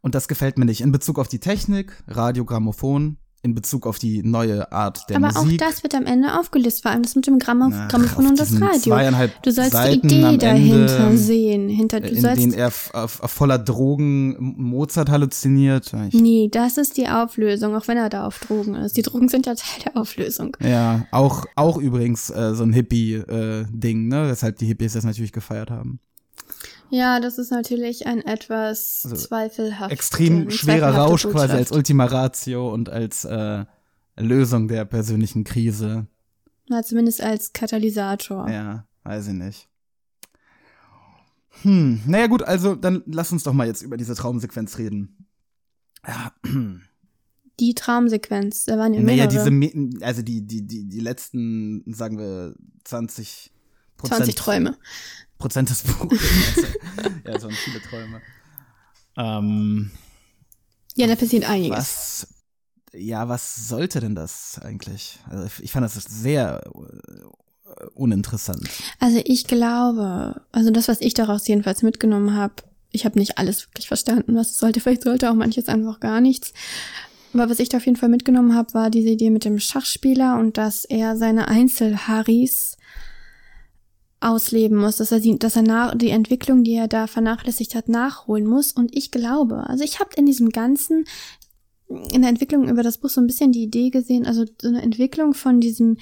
Und 0.00 0.14
das 0.14 0.28
gefällt 0.28 0.58
mir 0.58 0.64
nicht. 0.64 0.80
In 0.80 0.92
Bezug 0.92 1.18
auf 1.18 1.28
die 1.28 1.38
Technik, 1.38 2.02
Radiogrammophon, 2.08 3.18
in 3.44 3.54
Bezug 3.54 3.86
auf 3.86 3.98
die 3.98 4.22
neue 4.22 4.72
Art 4.72 5.08
der 5.10 5.18
aber 5.18 5.26
Musik. 5.26 5.62
auch 5.62 5.68
das 5.68 5.82
wird 5.82 5.94
am 5.94 6.06
Ende 6.06 6.38
aufgelöst, 6.40 6.82
vor 6.82 6.90
allem 6.90 7.02
das 7.02 7.14
mit 7.14 7.26
dem 7.26 7.38
Grammophon 7.38 8.04
auf 8.04 8.16
und 8.16 8.40
das 8.40 8.58
Radio. 8.58 8.96
Du 9.42 9.50
sollst 9.52 9.72
Seiten 9.72 10.08
die 10.08 10.20
Idee 10.20 10.38
dahinter 10.38 11.06
Ende, 11.06 11.18
sehen. 11.18 11.68
Hinter, 11.68 12.00
du 12.00 12.08
in 12.08 12.20
sollst. 12.22 12.40
denen 12.40 12.54
er 12.54 12.70
voller 12.70 13.58
Drogen 13.58 14.54
Mozart 14.56 15.10
halluziniert. 15.10 15.92
Ich, 16.08 16.14
nee, 16.14 16.48
das 16.50 16.78
ist 16.78 16.96
die 16.96 17.06
Auflösung, 17.06 17.76
auch 17.76 17.86
wenn 17.86 17.98
er 17.98 18.08
da 18.08 18.26
auf 18.26 18.38
Drogen 18.38 18.74
ist. 18.76 18.96
Die 18.96 19.02
Drogen 19.02 19.28
sind 19.28 19.44
ja 19.44 19.54
Teil 19.54 19.82
der 19.84 20.00
Auflösung. 20.00 20.56
Ja, 20.60 21.06
auch, 21.10 21.44
auch 21.54 21.76
übrigens 21.76 22.30
äh, 22.30 22.54
so 22.54 22.62
ein 22.62 22.72
Hippie-Ding, 22.72 24.08
ne? 24.08 24.28
Weshalb 24.28 24.56
die 24.56 24.66
Hippies 24.66 24.94
das 24.94 25.04
natürlich 25.04 25.32
gefeiert 25.32 25.70
haben. 25.70 26.00
Ja, 26.94 27.18
das 27.18 27.38
ist 27.38 27.50
natürlich 27.50 28.06
ein 28.06 28.20
etwas 28.20 29.02
Also, 29.04 29.16
zweifelhaft. 29.16 29.90
Extrem 29.90 30.46
äh, 30.46 30.50
schwerer 30.52 30.94
Rausch 30.94 31.22
quasi 31.24 31.52
als 31.52 31.52
Botschaft. 31.70 31.72
Ultima 31.72 32.04
Ratio 32.04 32.72
und 32.72 32.88
als 32.88 33.24
äh, 33.24 33.64
Lösung 34.16 34.68
der 34.68 34.84
persönlichen 34.84 35.42
Krise. 35.42 36.06
Na, 36.68 36.82
zumindest 36.84 37.20
als 37.20 37.52
Katalysator. 37.52 38.48
Ja, 38.48 38.86
weiß 39.02 39.26
ich 39.28 39.34
nicht. 39.34 39.68
Hm, 41.62 42.00
naja 42.06 42.26
gut, 42.26 42.42
also 42.42 42.74
dann 42.74 43.02
lass 43.06 43.32
uns 43.32 43.42
doch 43.44 43.52
mal 43.52 43.66
jetzt 43.66 43.82
über 43.82 43.96
diese 43.96 44.14
Traumsequenz 44.14 44.78
reden. 44.78 45.26
Ja, 46.06 46.32
Die 47.60 47.74
Traumsequenz, 47.74 48.64
da 48.66 48.76
waren 48.78 48.94
ja 48.94 49.00
naja, 49.00 49.26
mehrere. 49.26 49.28
diese, 49.28 49.50
Me- 49.50 50.04
also 50.04 50.22
die, 50.22 50.46
die, 50.46 50.66
die, 50.66 50.88
die 50.88 51.00
letzten, 51.00 51.82
sagen 51.92 52.18
wir, 52.18 52.54
20 52.84 53.52
Prozent. 54.04 54.24
20 54.26 54.34
Träume. 54.36 54.76
Prozent 55.38 55.70
des 55.70 55.82
Buches. 55.98 56.20
Ja, 57.26 57.34
es 57.34 57.42
waren 57.42 57.52
viele 57.52 57.80
Träume. 57.82 58.20
Ähm, 59.16 59.90
Ja, 60.96 61.06
da 61.06 61.16
passiert 61.16 61.48
einiges. 61.48 61.76
was, 61.76 62.26
ja, 62.92 63.28
was 63.28 63.68
sollte 63.68 64.00
denn 64.00 64.14
das 64.14 64.60
eigentlich? 64.62 65.18
Also 65.28 65.48
ich 65.60 65.72
fand 65.72 65.84
das 65.84 65.94
sehr 65.94 66.62
äh, 66.64 67.84
uninteressant. 67.94 68.68
Also 69.00 69.20
ich 69.24 69.44
glaube, 69.46 70.40
also 70.52 70.70
das, 70.70 70.88
was 70.88 71.00
ich 71.00 71.14
daraus 71.14 71.46
jedenfalls 71.46 71.82
mitgenommen 71.82 72.34
habe, 72.34 72.54
ich 72.90 73.04
habe 73.04 73.18
nicht 73.18 73.38
alles 73.38 73.66
wirklich 73.66 73.88
verstanden, 73.88 74.36
was 74.36 74.52
es 74.52 74.58
sollte. 74.58 74.78
Vielleicht 74.80 75.02
sollte 75.02 75.28
auch 75.30 75.34
manches 75.34 75.66
einfach 75.68 75.98
gar 75.98 76.20
nichts. 76.20 76.52
Aber 77.32 77.50
was 77.50 77.58
ich 77.58 77.68
da 77.68 77.78
auf 77.78 77.86
jeden 77.86 77.96
Fall 77.96 78.08
mitgenommen 78.08 78.54
habe, 78.54 78.72
war 78.74 78.90
diese 78.90 79.08
Idee 79.08 79.30
mit 79.30 79.44
dem 79.44 79.58
Schachspieler 79.58 80.38
und 80.38 80.56
dass 80.56 80.84
er 80.84 81.16
seine 81.16 81.48
Einzelharris 81.48 82.76
ausleben 84.24 84.76
muss, 84.78 84.96
dass 84.96 85.12
er, 85.12 85.20
sie, 85.20 85.38
dass 85.38 85.56
er 85.56 85.62
nach, 85.62 85.94
die 85.96 86.08
Entwicklung, 86.10 86.64
die 86.64 86.74
er 86.74 86.88
da 86.88 87.06
vernachlässigt 87.06 87.74
hat, 87.74 87.88
nachholen 87.88 88.46
muss. 88.46 88.72
Und 88.72 88.94
ich 88.96 89.10
glaube, 89.10 89.66
also 89.68 89.84
ich 89.84 90.00
habe 90.00 90.10
in 90.16 90.26
diesem 90.26 90.50
ganzen, 90.50 91.04
in 92.12 92.22
der 92.22 92.30
Entwicklung 92.30 92.68
über 92.68 92.82
das 92.82 92.98
Buch 92.98 93.10
so 93.10 93.20
ein 93.20 93.26
bisschen 93.26 93.52
die 93.52 93.62
Idee 93.62 93.90
gesehen, 93.90 94.26
also 94.26 94.44
so 94.60 94.68
eine 94.68 94.82
Entwicklung 94.82 95.34
von 95.34 95.60
diesem 95.60 95.96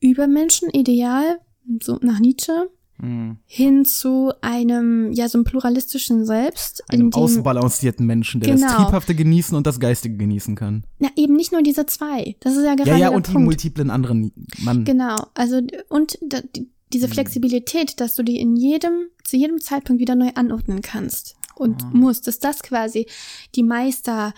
Übermenschen-Ideal, 0.00 1.38
so 1.82 1.98
nach 2.02 2.20
Nietzsche, 2.20 2.70
Hm. 3.00 3.38
hin 3.44 3.84
zu 3.84 4.32
einem, 4.40 5.10
ja, 5.12 5.28
so 5.28 5.36
einem 5.36 5.44
pluralistischen 5.44 6.24
Selbst, 6.24 6.84
Einem 6.88 7.06
in 7.06 7.10
dem, 7.10 7.14
ausbalancierten 7.20 8.06
Menschen, 8.06 8.40
der 8.40 8.52
das 8.52 8.60
Genau. 8.60 8.76
Triebhafte 8.76 9.16
genießen 9.16 9.56
und 9.56 9.66
das 9.66 9.80
Geistige 9.80 10.16
genießen 10.16 10.54
kann. 10.54 10.84
na, 11.00 11.08
eben 11.16 11.34
nicht 11.34 11.50
nur 11.50 11.62
diese 11.62 11.86
zwei. 11.86 12.36
Das 12.38 12.54
ist 12.54 12.64
ja 12.64 12.76
gerade 12.76 12.90
Ja, 12.90 12.96
ja, 12.96 13.08
der 13.08 13.16
und 13.16 13.26
die 13.26 13.32
Punkt. 13.32 13.46
multiplen 13.46 13.90
anderen 13.90 14.30
Mann. 14.62 14.84
Genau, 14.84 15.16
also 15.34 15.60
und 15.88 16.18
da, 16.22 16.38
die, 16.54 16.70
diese 16.94 17.08
Flexibilität, 17.08 18.00
dass 18.00 18.14
du 18.14 18.22
die 18.22 18.38
in 18.40 18.56
jedem, 18.56 19.08
zu 19.24 19.36
jedem 19.36 19.60
Zeitpunkt 19.60 20.00
wieder 20.00 20.14
neu 20.14 20.30
anordnen 20.34 20.80
kannst 20.80 21.34
und 21.56 21.82
Ah. 21.82 21.90
musst, 21.92 22.26
dass 22.26 22.38
das 22.38 22.62
quasi 22.62 23.06
die 23.54 23.62
Meisterschaft 23.64 24.32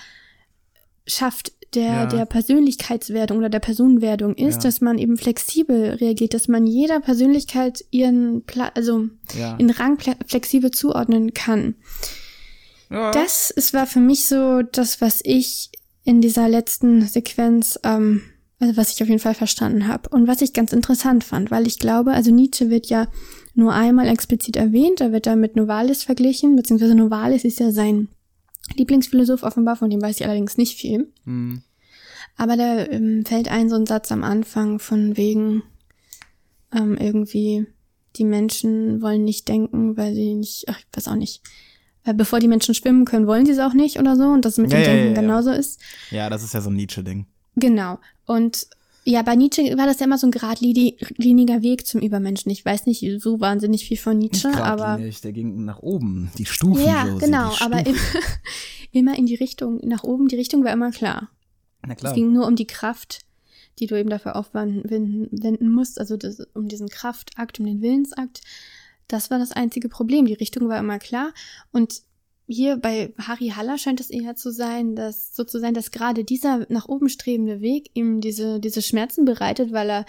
der, 1.75 1.85
Ja. 1.85 2.07
der 2.07 2.25
Persönlichkeitswerdung 2.27 3.39
oder 3.39 3.49
der 3.49 3.59
Personenwerdung 3.61 4.35
ist, 4.35 4.57
Ja. 4.57 4.61
dass 4.63 4.81
man 4.81 4.99
eben 4.99 5.17
flexibel 5.17 5.91
reagiert, 5.95 6.33
dass 6.35 6.49
man 6.49 6.67
jeder 6.67 7.01
Persönlichkeit 7.01 7.85
ihren 7.91 8.43
Pla 8.43 8.69
also 8.75 9.09
Ja. 9.39 9.57
in 9.57 9.71
Rang 9.71 9.99
flexibel 10.27 10.71
zuordnen 10.71 11.35
kann. 11.35 11.75
ja. 12.91 13.11
Das 13.11 13.51
ist, 13.51 13.75
war 13.75 13.87
für 13.87 14.01
mich 14.01 14.27
so 14.27 14.63
das, 14.63 15.01
was 15.01 15.21
ich 15.25 15.71
in 16.05 16.21
dieser 16.21 16.49
letzten 16.49 17.03
Sequenz, 17.03 17.79
ähm, 17.83 18.23
also 18.59 18.77
was 18.77 18.93
ich 18.93 19.03
auf 19.03 19.09
jeden 19.09 19.21
Fall 19.21 19.35
verstanden 19.35 19.87
habe. 19.89 20.09
Und 20.11 20.27
was 20.27 20.41
ich 20.43 20.53
ganz 20.53 20.73
interessant 20.73 21.25
fand, 21.25 21.51
weil 21.51 21.67
ich 21.67 21.79
glaube, 21.79 22.13
also 22.13 22.31
Nietzsche 22.31 22.71
wird 22.71 22.87
ja 22.87 23.09
nur 23.55 23.73
einmal 23.73 24.09
explizit 24.09 24.57
erwähnt, 24.57 25.01
er 25.01 25.13
wird 25.13 25.27
da 25.27 25.37
mit 25.37 25.57
Novalis 25.57 26.03
verglichen, 26.03 26.57
beziehungsweise 26.57 26.95
Novalis 26.95 27.45
ist 27.45 27.61
ja 27.61 27.71
sein 27.71 28.09
Lieblingsphilosoph 28.75 29.43
offenbar, 29.43 29.77
von 29.77 29.91
dem 29.91 30.03
weiß 30.03 30.21
ich 30.21 30.27
allerdings 30.27 30.57
nicht 30.57 30.79
viel. 30.79 31.13
Hm. 31.25 31.63
Aber 32.37 32.57
da 32.57 32.85
ähm, 32.87 33.25
fällt 33.25 33.49
ein 33.49 33.69
so 33.71 33.77
ein 33.77 33.87
Satz 33.87 34.13
am 34.13 34.23
Anfang 34.25 34.79
von 34.79 35.17
wegen 35.17 35.63
ähm, 36.75 36.97
irgendwie, 36.99 37.67
die 38.17 38.25
Menschen 38.25 39.01
wollen 39.01 39.25
nicht 39.25 39.49
denken, 39.49 39.97
weil 39.97 40.15
sie 40.15 40.35
nicht, 40.35 40.65
ach, 40.69 40.79
ich 40.79 40.87
weiß 40.97 41.09
auch 41.09 41.15
nicht. 41.17 41.43
Bevor 42.15 42.39
die 42.39 42.47
Menschen 42.49 42.75
schwimmen 42.75 43.05
können, 43.05 43.27
wollen 43.27 43.47
sie 43.47 43.53
es 43.53 43.59
auch 43.59 43.73
nicht 43.75 43.99
oder 43.99 44.17
so. 44.17 44.25
Und 44.25 44.45
das 44.45 44.59
mit 44.59 44.71
Ja, 44.73 44.79
dem 44.79 44.87
ja, 44.87 44.93
Denken 44.95 45.15
ja. 45.17 45.21
genauso 45.23 45.51
ist. 45.51 45.81
ja, 46.11 46.31
das 46.31 46.45
ist 46.45 46.55
ja 46.55 46.61
so 46.61 46.71
ein 46.71 46.77
Nietzsche-Ding. 46.77 47.27
Genau. 47.57 47.99
Und 48.27 48.69
ja, 49.09 49.23
bei 49.23 49.37
Nietzsche 49.37 49.63
war 49.79 49.87
das 49.87 50.01
ja 50.01 50.07
immer 50.07 50.19
so 50.19 50.27
ein 50.27 50.33
geradliniger 50.33 51.63
Weg 51.63 51.87
zum 51.87 52.01
Übermenschen. 52.01 52.51
Ich 52.51 52.65
weiß 52.65 52.87
nicht 52.87 53.05
so 53.23 53.39
wahnsinnig 53.41 53.87
viel 53.87 53.97
von 53.97 54.19
Nietzsche, 54.19 54.53
aber 54.53 54.99
der 54.99 55.33
ging 55.33 55.65
nach 55.65 55.79
oben. 55.79 56.33
Die 56.39 56.45
Stufen, 56.45 56.85
ja, 56.85 57.07
Josie, 57.07 57.25
genau. 57.25 57.51
die 57.51 57.63
Aber 57.63 57.79
Stufen. 57.81 57.99
im, 58.93 58.99
immer 59.01 59.17
in 59.17 59.27
die 59.27 59.37
Richtung 59.37 59.81
nach 59.85 60.03
oben. 60.03 60.27
Die 60.27 60.35
Richtung 60.35 60.65
war 60.65 60.73
immer 60.73 60.91
klar. 60.91 61.31
Na 61.87 61.95
klar. 61.95 62.13
Es 62.13 62.17
ging 62.17 62.33
nur 62.33 62.49
um 62.49 62.57
die 62.57 62.67
Kraft, 62.67 63.21
die 63.79 63.87
du 63.87 63.97
eben 63.97 64.11
dafür 64.11 64.35
aufwenden 64.35 65.29
wenden 65.31 65.71
musst, 65.71 66.01
also 66.01 66.17
das, 66.17 66.41
um 66.55 66.67
diesen 66.67 66.89
Kraftakt, 66.89 67.61
um 67.61 67.67
den 67.67 67.83
Willensakt. 67.83 68.41
Das 69.07 69.31
war 69.31 69.39
das 69.39 69.53
einzige 69.53 69.89
Problem. 69.89 70.27
Die 70.27 70.35
Richtung 70.35 70.69
war 70.69 70.81
immer 70.81 70.99
klar. 70.99 71.33
Und 71.71 72.03
hier 72.47 72.77
bei 72.77 73.13
Harry 73.19 73.49
Haller 73.49 73.77
scheint 73.77 74.01
es 74.01 74.11
eher 74.11 74.37
zu 74.37 74.51
sein, 74.51 74.95
dass 74.95 75.35
so 75.35 75.45
zu 75.45 75.59
sein, 75.59 75.75
dass 75.75 75.91
gerade 75.91 76.25
dieser 76.25 76.67
nach 76.69 76.89
oben 76.89 77.09
strebende 77.09 77.61
Weg 77.61 77.91
ihm 77.95 78.21
diese, 78.21 78.61
diese 78.61 78.83
Schmerzen 78.83 79.25
bereitet, 79.25 79.73
weil 79.73 79.91
er 79.91 80.07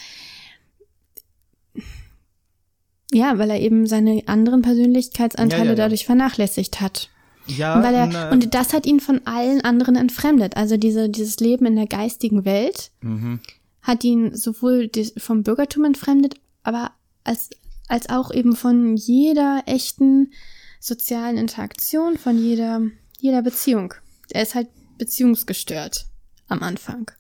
ja, 3.12 3.38
weil 3.38 3.50
er 3.50 3.60
eben 3.62 3.88
seine 3.88 4.24
anderen 4.28 4.62
Persönlichkeitsanteile 4.62 5.64
Ja, 5.64 5.66
ja, 5.66 5.72
ja. 5.72 5.76
dadurch 5.76 6.06
vernachlässigt 6.06 6.82
hat. 6.82 7.10
ja, 7.48 7.82
Weil 7.82 7.96
er, 7.96 8.08
na, 8.08 8.32
und 8.32 8.54
das 8.54 8.74
hat 8.74 8.86
ihn 8.86 9.00
von 9.00 9.22
allen 9.26 9.62
anderen 9.62 9.96
entfremdet. 9.96 10.58
Also 10.58 10.78
diese, 10.78 11.10
dieses 11.10 11.40
Leben 11.40 11.66
in 11.66 11.78
der 11.78 11.88
geistigen 11.88 12.44
Welt 12.44 12.92
mhm. 13.02 13.40
hat 13.82 14.04
ihn 14.04 14.36
sowohl 14.36 14.92
vom 15.18 15.44
Bürgertum 15.44 15.86
entfremdet, 15.86 16.36
aber 16.64 16.92
als, 17.24 17.50
als 17.88 18.10
auch 18.10 18.32
eben 18.32 18.56
von 18.56 18.98
jeder 18.98 19.64
echten 19.66 20.32
sozialen 20.80 21.38
Interaktion, 21.38 22.18
von 22.18 22.38
jeder, 22.38 22.82
jeder 23.20 23.42
Beziehung. 23.42 23.94
Er 24.30 24.44
ist 24.44 24.56
halt 24.56 24.68
beziehungsgestört 24.98 26.08
am 26.48 26.64
Anfang. 26.64 27.12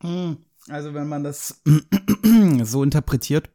Hm, 0.00 0.38
Also 0.68 0.94
wenn 0.94 1.08
man 1.08 1.24
das 1.24 1.62
so 2.62 2.82
interpretiert, 2.82 3.50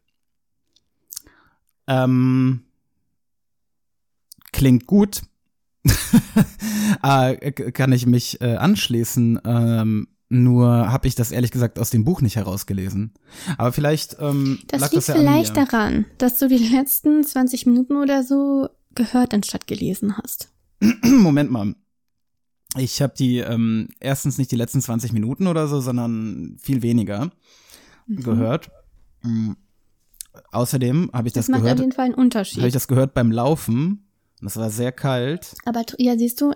ähm, 1.88 2.64
klingt 4.52 4.88
gut. 4.88 5.22
äh, 7.04 7.52
kann 7.52 7.92
ich 7.92 8.06
mich 8.06 8.40
äh, 8.42 8.56
anschließen. 8.56 9.42
Ähm, 9.44 10.08
nur 10.30 10.68
habe 10.90 11.08
ich 11.10 11.16
das 11.16 11.32
ehrlich 11.32 11.52
gesagt 11.52 11.78
aus 11.78 11.90
dem 11.90 12.06
Buch 12.06 12.22
nicht 12.22 12.38
herausgelesen. 12.38 13.14
Aber 13.58 13.74
vielleicht 13.74 14.16
ähm, 14.20 14.60
Das 14.68 14.80
lag 14.80 14.92
liegt 14.92 14.98
das 14.98 15.08
ja 15.08 15.16
vielleicht 15.16 15.58
daran, 15.58 16.06
dass 16.20 16.38
du 16.38 16.48
die 16.48 16.70
letzten 16.70 17.24
20 17.24 17.66
Minuten 17.66 17.98
oder 17.98 18.24
so 18.24 18.70
gehört 18.96 19.34
anstatt 19.34 19.68
gelesen 19.68 20.18
hast. 20.18 20.50
Moment 21.04 21.52
mal. 21.52 21.76
Ich 22.78 23.02
habe 23.02 23.14
die 23.18 23.40
ähm, 23.40 23.90
erstens 24.00 24.38
nicht 24.38 24.52
die 24.52 24.56
letzten 24.56 24.82
20 24.82 25.12
Minuten 25.14 25.48
oder 25.48 25.68
so, 25.68 25.82
sondern 25.82 26.58
viel 26.62 26.82
weniger 26.82 27.32
Mhm. 28.08 28.24
gehört. 28.24 28.72
Mm. 29.22 29.52
Außerdem 30.52 31.12
habe 31.14 31.28
ich 31.28 31.34
Das, 31.34 31.46
das, 31.46 31.50
macht 31.52 31.60
auf 31.60 31.64
gehört, 31.64 31.80
jeden 31.80 31.92
Fall 31.92 32.06
einen 32.06 32.14
Unterschied. 32.16 32.58
habe 32.60 32.68
ich 32.68 32.74
das 32.74 32.88
gehört 32.88 33.14
beim 33.14 33.32
Laufen. 33.32 34.08
Es 34.44 34.58
war 34.58 34.70
sehr 34.72 34.92
kalt 34.92 35.54
aber 35.66 35.84
ja, 36.00 36.18
siehst 36.18 36.42
du, 36.42 36.54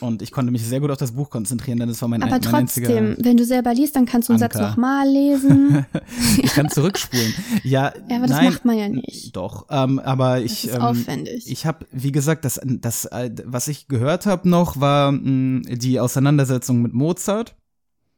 und 0.00 0.22
ich 0.22 0.30
konnte 0.32 0.50
mich 0.52 0.62
sehr 0.64 0.80
gut 0.80 0.90
auf 0.90 0.98
das 0.98 1.12
Buch 1.12 1.30
konzentrieren, 1.30 1.78
denn 1.78 1.88
es 1.88 2.00
war 2.02 2.08
mein, 2.08 2.22
aber 2.22 2.32
mein 2.32 2.40
trotzdem, 2.42 3.16
wenn 3.18 3.36
du 3.36 3.44
selber 3.44 3.74
liest, 3.74 3.96
dann 3.96 4.06
kannst 4.06 4.28
du 4.28 4.32
einen 4.32 4.40
Satz 4.40 4.56
Anker. 4.56 4.70
nochmal 4.70 5.08
lesen. 5.08 5.86
Ich 6.42 6.52
kann 6.52 6.68
zurückspulen. 6.70 7.32
Ja, 7.64 7.92
Ja, 8.08 8.16
aber 8.16 8.26
das 8.26 8.30
nein, 8.30 8.44
macht 8.52 8.64
man 8.64 8.78
ja 8.78 8.88
nicht. 8.88 9.34
Doch, 9.36 9.66
ähm, 9.70 9.98
aber 9.98 10.40
Das 10.40 10.44
ich, 10.52 10.68
ist 10.68 10.74
ähm, 10.74 10.82
aufwendig. 10.82 11.50
ich 11.50 11.66
habe, 11.66 11.86
wie 11.92 12.12
gesagt, 12.12 12.44
das, 12.44 12.60
das, 12.64 13.04
äh, 13.06 13.30
was 13.44 13.68
ich 13.68 13.88
gehört 13.88 14.26
habe 14.26 14.48
noch, 14.48 14.80
war 14.80 15.12
mh, 15.12 15.62
die 15.76 16.00
Auseinandersetzung 16.00 16.82
mit 16.82 16.92
Mozart. 16.92 17.54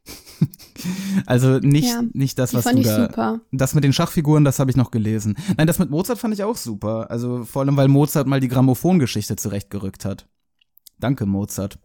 also 1.25 1.59
nicht, 1.59 1.89
Ja, 1.89 2.03
nicht 2.13 2.39
das, 2.39 2.53
was 2.53 2.63
fand 2.63 2.77
du 2.77 2.81
ich 2.81 2.87
da. 2.87 3.05
super. 3.07 3.41
Das 3.51 3.75
mit 3.75 3.83
den 3.83 3.93
Schachfiguren, 3.93 4.43
das 4.43 4.59
habe 4.59 4.71
ich 4.71 4.77
noch 4.77 4.91
gelesen. 4.91 5.35
Nein, 5.57 5.67
das 5.67 5.79
mit 5.79 5.89
Mozart 5.89 6.17
fand 6.19 6.33
ich 6.33 6.43
auch 6.43 6.55
super. 6.57 7.09
Also 7.11 7.43
vor 7.45 7.61
allem, 7.61 7.77
weil 7.77 7.87
Mozart 7.87 8.27
mal 8.27 8.39
die 8.39 8.47
Grammophongeschichte 8.47 9.35
zurechtgerückt 9.35 10.05
hat. 10.05 10.27
Danke, 11.01 11.25
Mozart. 11.25 11.77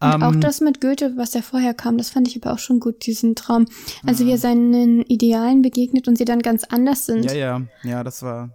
Und 0.00 0.14
Ähm, 0.14 0.22
auch 0.22 0.36
das 0.36 0.60
mit 0.60 0.80
Goethe, 0.80 1.16
was 1.16 1.34
ja 1.34 1.42
vorher 1.42 1.74
kam, 1.74 1.98
das 1.98 2.10
fand 2.10 2.28
ich 2.28 2.40
aber 2.40 2.54
auch 2.54 2.58
schon 2.58 2.78
gut, 2.80 3.06
diesen 3.06 3.34
Traum. 3.34 3.66
Also 4.06 4.24
wie 4.24 4.30
er 4.30 4.38
seinen 4.38 5.02
Idealen 5.02 5.62
begegnet 5.62 6.06
und 6.06 6.16
sie 6.16 6.24
dann 6.24 6.40
ganz 6.40 6.64
anders 6.64 7.06
sind. 7.06 7.24
Ja, 7.24 7.34
ja, 7.34 7.62
ja, 7.82 8.04
das 8.04 8.22
war. 8.22 8.50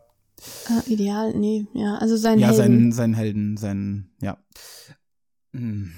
Äh, 0.69 0.93
Ideal, 0.93 1.33
nee, 1.33 1.67
ja, 1.73 1.95
also 1.95 2.17
sein 2.17 2.39
ja, 2.39 2.47
Helden. 2.47 2.57
sein, 2.57 2.91
sein 2.91 3.13
Helden, 3.13 3.57
sein, 3.57 4.09
ja. 4.21 4.37
Hm. 5.53 5.93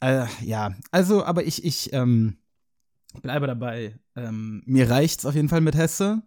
Äh, 0.00 0.26
ja, 0.42 0.74
also, 0.90 1.24
aber 1.24 1.44
ich, 1.44 1.64
ich, 1.64 1.92
ähm, 1.92 2.38
bleibe 3.20 3.46
dabei. 3.46 3.98
Ähm, 4.16 4.62
mir 4.66 4.88
reicht's 4.90 5.26
auf 5.26 5.34
jeden 5.34 5.48
Fall 5.48 5.60
mit 5.60 5.76
Hesse. 5.76 6.22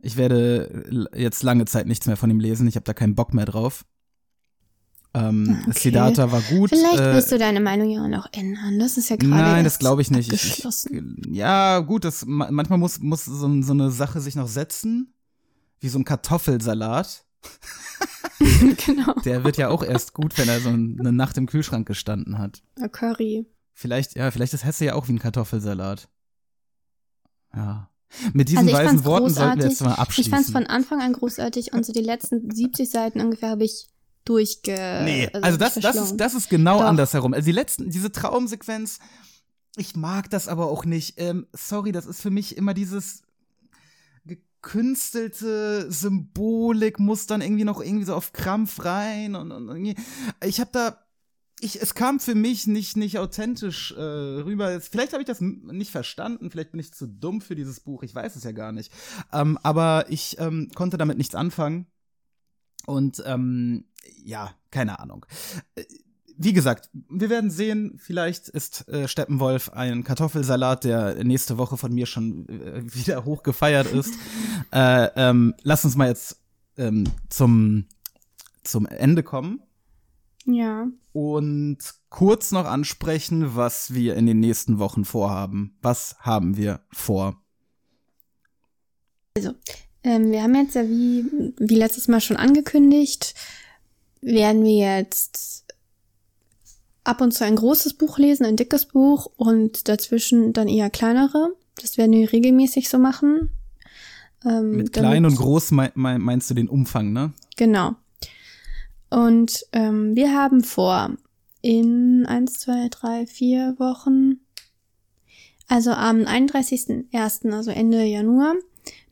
Ich 0.00 0.16
werde 0.16 1.08
jetzt 1.14 1.42
lange 1.42 1.64
Zeit 1.64 1.86
nichts 1.86 2.06
mehr 2.06 2.16
von 2.16 2.30
ihm 2.30 2.40
lesen. 2.40 2.68
Ich 2.68 2.76
habe 2.76 2.84
da 2.84 2.94
keinen 2.94 3.14
Bock 3.14 3.34
mehr 3.34 3.46
drauf. 3.46 3.84
Ähm, 5.18 5.62
Okay. 5.68 5.78
Siddhartha 5.78 6.30
war 6.30 6.42
gut. 6.42 6.70
Vielleicht 6.70 6.98
äh, 7.00 7.14
wirst 7.14 7.32
du 7.32 7.38
deine 7.38 7.60
Meinung 7.60 7.88
ja 7.90 8.02
auch 8.04 8.08
noch 8.08 8.28
ändern. 8.32 8.78
Das 8.78 8.96
ist 8.98 9.08
ja 9.08 9.16
gerade. 9.16 9.30
Nein, 9.30 9.64
das 9.64 9.78
glaube 9.78 10.02
ich 10.02 10.10
nicht. 10.10 10.32
Ich, 10.32 10.64
ich, 10.64 10.66
ja, 11.30 11.78
gut, 11.80 12.04
das, 12.04 12.26
ma- 12.26 12.50
manchmal 12.50 12.78
muss, 12.78 12.98
muss 13.00 13.24
so, 13.24 13.62
so 13.62 13.72
eine 13.72 13.90
Sache 13.90 14.20
sich 14.20 14.34
noch 14.34 14.48
setzen. 14.48 15.14
Wie 15.80 15.88
so 15.88 15.98
ein 15.98 16.04
Kartoffelsalat. 16.04 17.24
genau. 18.86 19.14
Der 19.24 19.44
wird 19.44 19.56
ja 19.56 19.68
auch 19.68 19.82
erst 19.82 20.12
gut, 20.14 20.36
wenn 20.38 20.48
er 20.48 20.60
so 20.60 20.68
eine 20.70 21.12
Nacht 21.12 21.36
im 21.38 21.46
Kühlschrank 21.46 21.86
gestanden 21.86 22.38
hat. 22.38 22.62
Ja, 22.78 22.88
Curry. 22.88 23.46
Vielleicht, 23.72 24.16
ja, 24.16 24.30
vielleicht 24.30 24.54
ist 24.54 24.64
Hesse 24.64 24.86
ja 24.86 24.94
auch 24.94 25.08
wie 25.08 25.12
ein 25.12 25.18
Kartoffelsalat. 25.18 26.08
Ja. 27.54 27.88
Mit 28.32 28.48
diesen 28.48 28.68
Also 28.68 28.70
ich 28.70 28.76
weisen 28.76 29.04
Worten 29.04 29.30
sollten 29.30 29.60
wir 29.60 29.66
großartig. 29.66 29.70
jetzt 29.70 29.80
mal 29.82 29.92
Ich 29.92 29.98
abschließen. 29.98 30.30
fand 30.32 30.46
es 30.46 30.52
von 30.52 30.66
Anfang 30.66 31.00
an 31.00 31.12
großartig 31.12 31.72
und 31.72 31.84
so 31.84 31.92
die 31.92 32.00
letzten 32.00 32.50
70 32.50 32.88
Seiten 32.90 33.20
ungefähr 33.20 33.50
habe 33.50 33.64
ich 33.64 33.88
durchge. 34.26 35.00
Nee, 35.04 35.30
also 35.32 35.56
das, 35.56 35.74
das, 35.74 35.96
ist, 35.96 36.16
das 36.16 36.34
ist 36.34 36.50
genau 36.50 36.80
Doch. 36.80 36.86
andersherum. 36.86 37.32
Also 37.32 37.46
die 37.46 37.52
letzten, 37.52 37.90
diese 37.90 38.12
Traumsequenz, 38.12 38.98
ich 39.76 39.96
mag 39.96 40.28
das 40.30 40.48
aber 40.48 40.70
auch 40.70 40.84
nicht. 40.84 41.18
Ähm, 41.18 41.46
sorry, 41.52 41.92
das 41.92 42.06
ist 42.06 42.20
für 42.20 42.30
mich 42.30 42.56
immer 42.56 42.74
dieses 42.74 43.22
gekünstelte 44.24 45.90
Symbolik, 45.90 46.98
muss 46.98 47.26
dann 47.26 47.40
irgendwie 47.40 47.64
noch 47.64 47.80
irgendwie 47.80 48.04
so 48.04 48.14
auf 48.14 48.32
Krampf 48.32 48.84
rein 48.84 49.34
und, 49.34 49.52
und 49.52 49.68
irgendwie. 49.68 49.94
Ich 50.44 50.60
habe 50.60 50.70
da. 50.72 51.02
Ich, 51.60 51.80
es 51.80 51.94
kam 51.94 52.20
für 52.20 52.34
mich 52.34 52.66
nicht, 52.66 52.98
nicht 52.98 53.18
authentisch 53.18 53.92
äh, 53.96 54.00
rüber. 54.00 54.78
Vielleicht 54.78 55.14
habe 55.14 55.22
ich 55.22 55.26
das 55.26 55.40
nicht 55.40 55.90
verstanden, 55.90 56.50
vielleicht 56.50 56.72
bin 56.72 56.80
ich 56.80 56.92
zu 56.92 57.06
dumm 57.06 57.40
für 57.40 57.54
dieses 57.54 57.80
Buch, 57.80 58.02
ich 58.02 58.14
weiß 58.14 58.36
es 58.36 58.44
ja 58.44 58.52
gar 58.52 58.72
nicht. 58.72 58.92
Ähm, 59.32 59.58
aber 59.62 60.04
ich 60.10 60.36
ähm, 60.38 60.68
konnte 60.74 60.98
damit 60.98 61.16
nichts 61.16 61.34
anfangen. 61.34 61.86
Und 62.86 63.22
ähm, 63.26 63.84
ja, 64.24 64.50
keine 64.70 64.98
Ahnung. 64.98 65.26
Äh, 65.74 65.84
Wie 66.38 66.52
gesagt, 66.52 66.90
wir 67.08 67.28
werden 67.30 67.50
sehen, 67.50 67.98
vielleicht 67.98 68.48
ist 68.48 68.86
äh, 68.88 69.08
Steppenwolf 69.08 69.70
ein 69.70 70.04
Kartoffelsalat, 70.04 70.84
der 70.84 71.22
nächste 71.24 71.56
Woche 71.58 71.76
von 71.76 71.92
mir 71.94 72.06
schon 72.06 72.48
äh, 72.48 72.82
wieder 72.94 73.24
hoch 73.24 73.42
gefeiert 73.42 73.90
ist. 73.92 74.14
äh, 74.72 75.08
ähm, 75.16 75.54
lass 75.62 75.84
uns 75.84 75.96
mal 75.96 76.08
jetzt 76.08 76.40
ähm, 76.76 77.04
zum, 77.30 77.86
zum 78.64 78.84
Ende 78.86 79.22
kommen 79.22 79.62
Ja. 80.44 80.86
und 81.12 81.78
kurz 82.10 82.52
noch 82.52 82.66
ansprechen, 82.66 83.56
was 83.56 83.94
wir 83.94 84.14
in 84.16 84.26
den 84.26 84.40
nächsten 84.40 84.78
Wochen 84.78 85.04
vorhaben. 85.06 85.76
Was 85.82 86.16
haben 86.20 86.56
wir 86.58 86.80
vor? 86.92 87.40
Ähm, 90.04 90.30
wir 90.30 90.42
haben 90.42 90.54
jetzt 90.54 90.74
ja 90.74 90.88
wie, 90.88 91.24
wie 91.58 91.74
letztes 91.74 92.08
Mal 92.08 92.20
schon 92.20 92.36
angekündigt, 92.36 93.34
werden 94.20 94.64
wir 94.64 94.98
jetzt 94.98 95.64
ab 97.04 97.20
und 97.20 97.32
zu 97.32 97.44
ein 97.44 97.56
großes 97.56 97.94
Buch 97.94 98.18
lesen, 98.18 98.44
ein 98.46 98.56
dickes 98.56 98.86
Buch 98.86 99.30
und 99.36 99.88
dazwischen 99.88 100.52
dann 100.52 100.68
eher 100.68 100.90
kleinere. 100.90 101.50
Das 101.80 101.98
werden 101.98 102.12
wir 102.12 102.32
regelmäßig 102.32 102.88
so 102.88 102.98
machen. 102.98 103.50
Ähm, 104.44 104.72
Mit 104.76 104.92
klein 104.92 105.24
und 105.24 105.36
groß 105.36 105.70
mei- 105.72 105.92
mei- 105.94 106.18
meinst 106.18 106.50
du 106.50 106.54
den 106.54 106.68
Umfang, 106.68 107.12
ne? 107.12 107.32
Genau. 107.56 107.94
Und 109.10 109.64
ähm, 109.72 110.14
wir 110.16 110.34
haben 110.34 110.64
vor, 110.64 111.10
in 111.62 112.26
eins, 112.26 112.54
zwei, 112.58 112.88
drei, 112.90 113.26
vier 113.26 113.76
Wochen, 113.78 114.40
also 115.68 115.90
am 115.92 116.18
31.01., 116.22 117.52
also 117.52 117.70
Ende 117.70 118.04
Januar, 118.04 118.54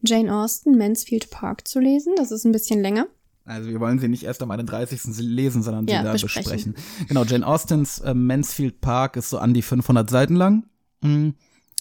Jane 0.05 0.35
Austen, 0.35 0.77
Mansfield 0.77 1.31
Park 1.31 1.67
zu 1.67 1.81
lesen. 1.81 2.15
Das 2.17 2.31
ist 2.31 2.45
ein 2.45 2.53
bisschen 2.53 2.81
länger. 2.81 3.07
Also 3.47 3.69
wir 3.69 3.79
wollen 3.81 3.99
sie 3.99 4.09
nicht 4.09 4.23
erst 4.25 4.43
am 4.43 4.51
31. 4.51 5.19
lesen, 5.19 5.63
sondern 5.63 5.87
sie 5.87 5.93
Ja, 5.93 6.03
da 6.03 6.13
besprechen. 6.13 6.73
besprechen. 6.73 7.07
Genau, 7.09 7.25
Jane 7.25 7.47
Austens 7.47 7.99
äh, 7.99 8.15
Mansfield 8.15 8.81
Park 8.81 9.17
ist 9.17 9.29
so 9.31 9.39
an 9.39 9.53
die 9.53 9.63
500 9.63 10.09
Seiten 10.09 10.35
lang. 10.37 10.65
Mm, 11.03 11.31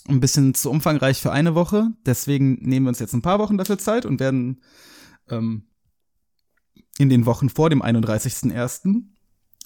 Ein 0.09 0.19
bisschen 0.19 0.53
zu 0.53 0.69
umfangreich 0.69 1.21
für 1.21 1.31
eine 1.31 1.55
Woche. 1.55 1.91
Deswegen 2.05 2.55
nehmen 2.61 2.85
wir 2.85 2.89
uns 2.89 2.99
jetzt 2.99 3.13
ein 3.13 3.21
paar 3.21 3.39
Wochen 3.39 3.57
dafür 3.57 3.77
Zeit 3.77 4.05
und 4.05 4.19
werden 4.19 4.59
ähm, 5.29 5.63
in 6.97 7.07
den 7.09 7.25
Wochen 7.25 7.49
vor 7.49 7.69
dem 7.69 7.81
31.01. 7.81 9.03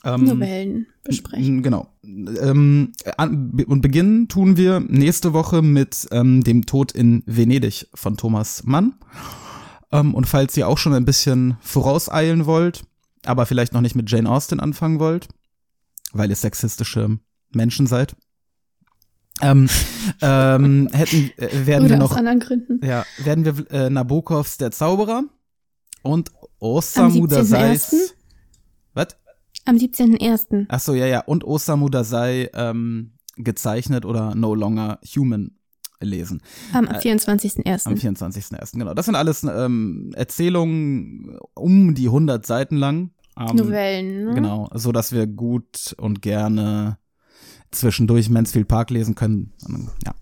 Ähm, 0.03 0.25
Novellen 0.25 0.87
besprechen. 1.03 1.63
Genau. 1.63 1.87
Ähm, 2.03 2.93
und 3.17 3.81
beginnen 3.81 4.27
tun 4.27 4.57
wir 4.57 4.79
nächste 4.79 5.33
Woche 5.33 5.61
mit 5.61 6.07
ähm, 6.11 6.43
dem 6.43 6.65
Tod 6.65 6.91
in 6.91 7.23
Venedig 7.25 7.87
von 7.93 8.15
Thomas 8.17 8.63
Mann. 8.63 8.95
Ähm, 9.91 10.13
und 10.13 10.25
falls 10.25 10.55
ihr 10.57 10.67
auch 10.67 10.77
schon 10.77 10.93
ein 10.93 11.05
bisschen 11.05 11.57
vorauseilen 11.61 12.45
wollt, 12.45 12.83
aber 13.25 13.45
vielleicht 13.45 13.73
noch 13.73 13.81
nicht 13.81 13.95
mit 13.95 14.09
Jane 14.09 14.29
Austen 14.29 14.59
anfangen 14.59 14.99
wollt, 14.99 15.27
weil 16.13 16.29
ihr 16.29 16.35
sexistische 16.35 17.19
Menschen 17.51 17.87
seid, 17.87 18.15
ähm, 19.41 19.69
ähm, 20.21 20.89
hätten, 20.91 21.31
äh, 21.37 21.65
werden 21.65 21.85
Oder 21.85 21.97
wir 21.97 22.03
aus 22.03 22.11
noch, 22.11 22.17
anderen 22.17 22.39
Gründen. 22.39 22.85
ja, 22.85 23.05
werden 23.23 23.45
wir 23.45 23.71
äh, 23.71 23.89
Nabokovs 23.89 24.57
Der 24.57 24.71
Zauberer 24.71 25.23
und 26.01 26.31
Osamu 26.59 27.25
17.01.. 27.25 27.27
Dazais. 27.27 28.13
Was? 28.93 29.07
Am 29.67 29.75
17.01. 29.75 30.65
Ach 30.69 30.79
so, 30.79 30.93
ja, 30.93 31.05
ja. 31.07 31.19
Und 31.19 31.43
Osamu 31.43 31.89
Dazai 31.89 32.49
ähm, 32.53 33.11
gezeichnet 33.35 34.05
oder 34.05 34.33
No 34.33 34.55
Longer 34.55 34.99
Human 35.15 35.51
lesen. 35.99 36.41
Am 36.71 36.85
24.01. 36.85 37.65
Äh, 37.65 37.79
Am 37.83 37.93
24.01. 37.95 38.77
Genau. 38.77 38.93
Das 38.93 39.05
sind 39.07 39.15
alles 39.15 39.43
ähm, 39.43 40.11
Erzählungen 40.15 41.37
um 41.53 41.95
die 41.95 42.05
100 42.07 42.45
Seiten 42.45 42.77
lang. 42.77 43.11
Ähm, 43.37 43.57
Novellen, 43.57 44.25
ne? 44.25 44.35
Genau. 44.35 44.69
So 44.73 44.93
dass 44.93 45.11
wir 45.11 45.27
gut 45.27 45.93
und 45.97 46.21
gerne 46.21 46.97
zwischendurch 47.71 48.29
Mansfield 48.29 48.69
Park 48.69 48.89
lesen 48.89 49.15
können. 49.15 49.51
Und, 49.67 49.89
Ja. 50.05 50.13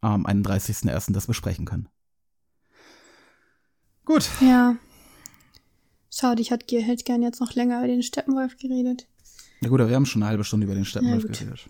Am 0.00 0.24
31.01. 0.24 1.12
das 1.12 1.26
besprechen 1.26 1.64
können. 1.64 1.88
Gut. 4.04 4.30
Ja. 4.40 4.76
Schade, 6.18 6.42
ich 6.42 6.50
hätte 6.50 6.80
hätte 6.80 7.04
gern 7.04 7.22
jetzt 7.22 7.40
noch 7.40 7.54
länger 7.54 7.78
über 7.78 7.86
den 7.86 8.02
Steppenwolf 8.02 8.56
geredet. 8.56 9.06
Na 9.60 9.68
gut, 9.68 9.80
aber 9.80 9.88
wir 9.88 9.94
haben 9.94 10.06
schon 10.06 10.22
eine 10.22 10.30
halbe 10.30 10.42
Stunde 10.42 10.66
über 10.66 10.74
den 10.74 10.84
Steppenwolf 10.84 11.22
Ja, 11.22 11.30
geredet. 11.30 11.68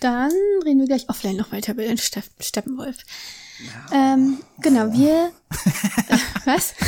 Dann 0.00 0.32
reden 0.64 0.80
wir 0.80 0.88
gleich 0.88 1.08
offline 1.08 1.36
noch 1.36 1.52
weiter 1.52 1.74
über 1.74 1.84
den 1.84 1.98
Stepp 1.98 2.24
Steppenwolf. 2.40 2.96
Ähm, 3.92 4.38
genau, 4.60 4.92
wir. 4.92 5.30
äh, 6.08 6.18
was? 6.44 6.74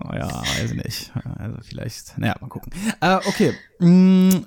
Oh 0.00 0.14
ja, 0.14 0.28
weiß 0.28 0.72
nicht. 0.74 1.12
Also 1.36 1.58
vielleicht, 1.62 2.16
naja, 2.16 2.36
mal 2.40 2.48
gucken. 2.48 2.72
Äh, 3.00 3.16
okay. 3.26 3.52
Mm, 3.80 4.46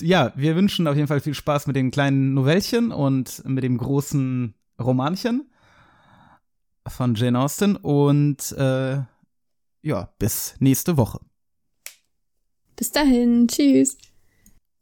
ja, 0.00 0.32
wir 0.34 0.56
wünschen 0.56 0.88
auf 0.88 0.96
jeden 0.96 1.06
Fall 1.06 1.20
viel 1.20 1.34
Spaß 1.34 1.66
mit 1.66 1.76
den 1.76 1.90
kleinen 1.90 2.34
Novellchen 2.34 2.90
und 2.90 3.42
mit 3.46 3.62
dem 3.62 3.76
großen 3.76 4.54
Romanchen 4.80 5.50
von 6.88 7.14
Jane 7.14 7.38
Austen 7.38 7.76
und 7.76 8.52
äh, 8.52 8.98
ja, 9.82 10.12
bis 10.18 10.54
nächste 10.58 10.96
Woche. 10.96 11.20
Bis 12.76 12.92
dahin. 12.92 13.48
Tschüss. 13.48 13.96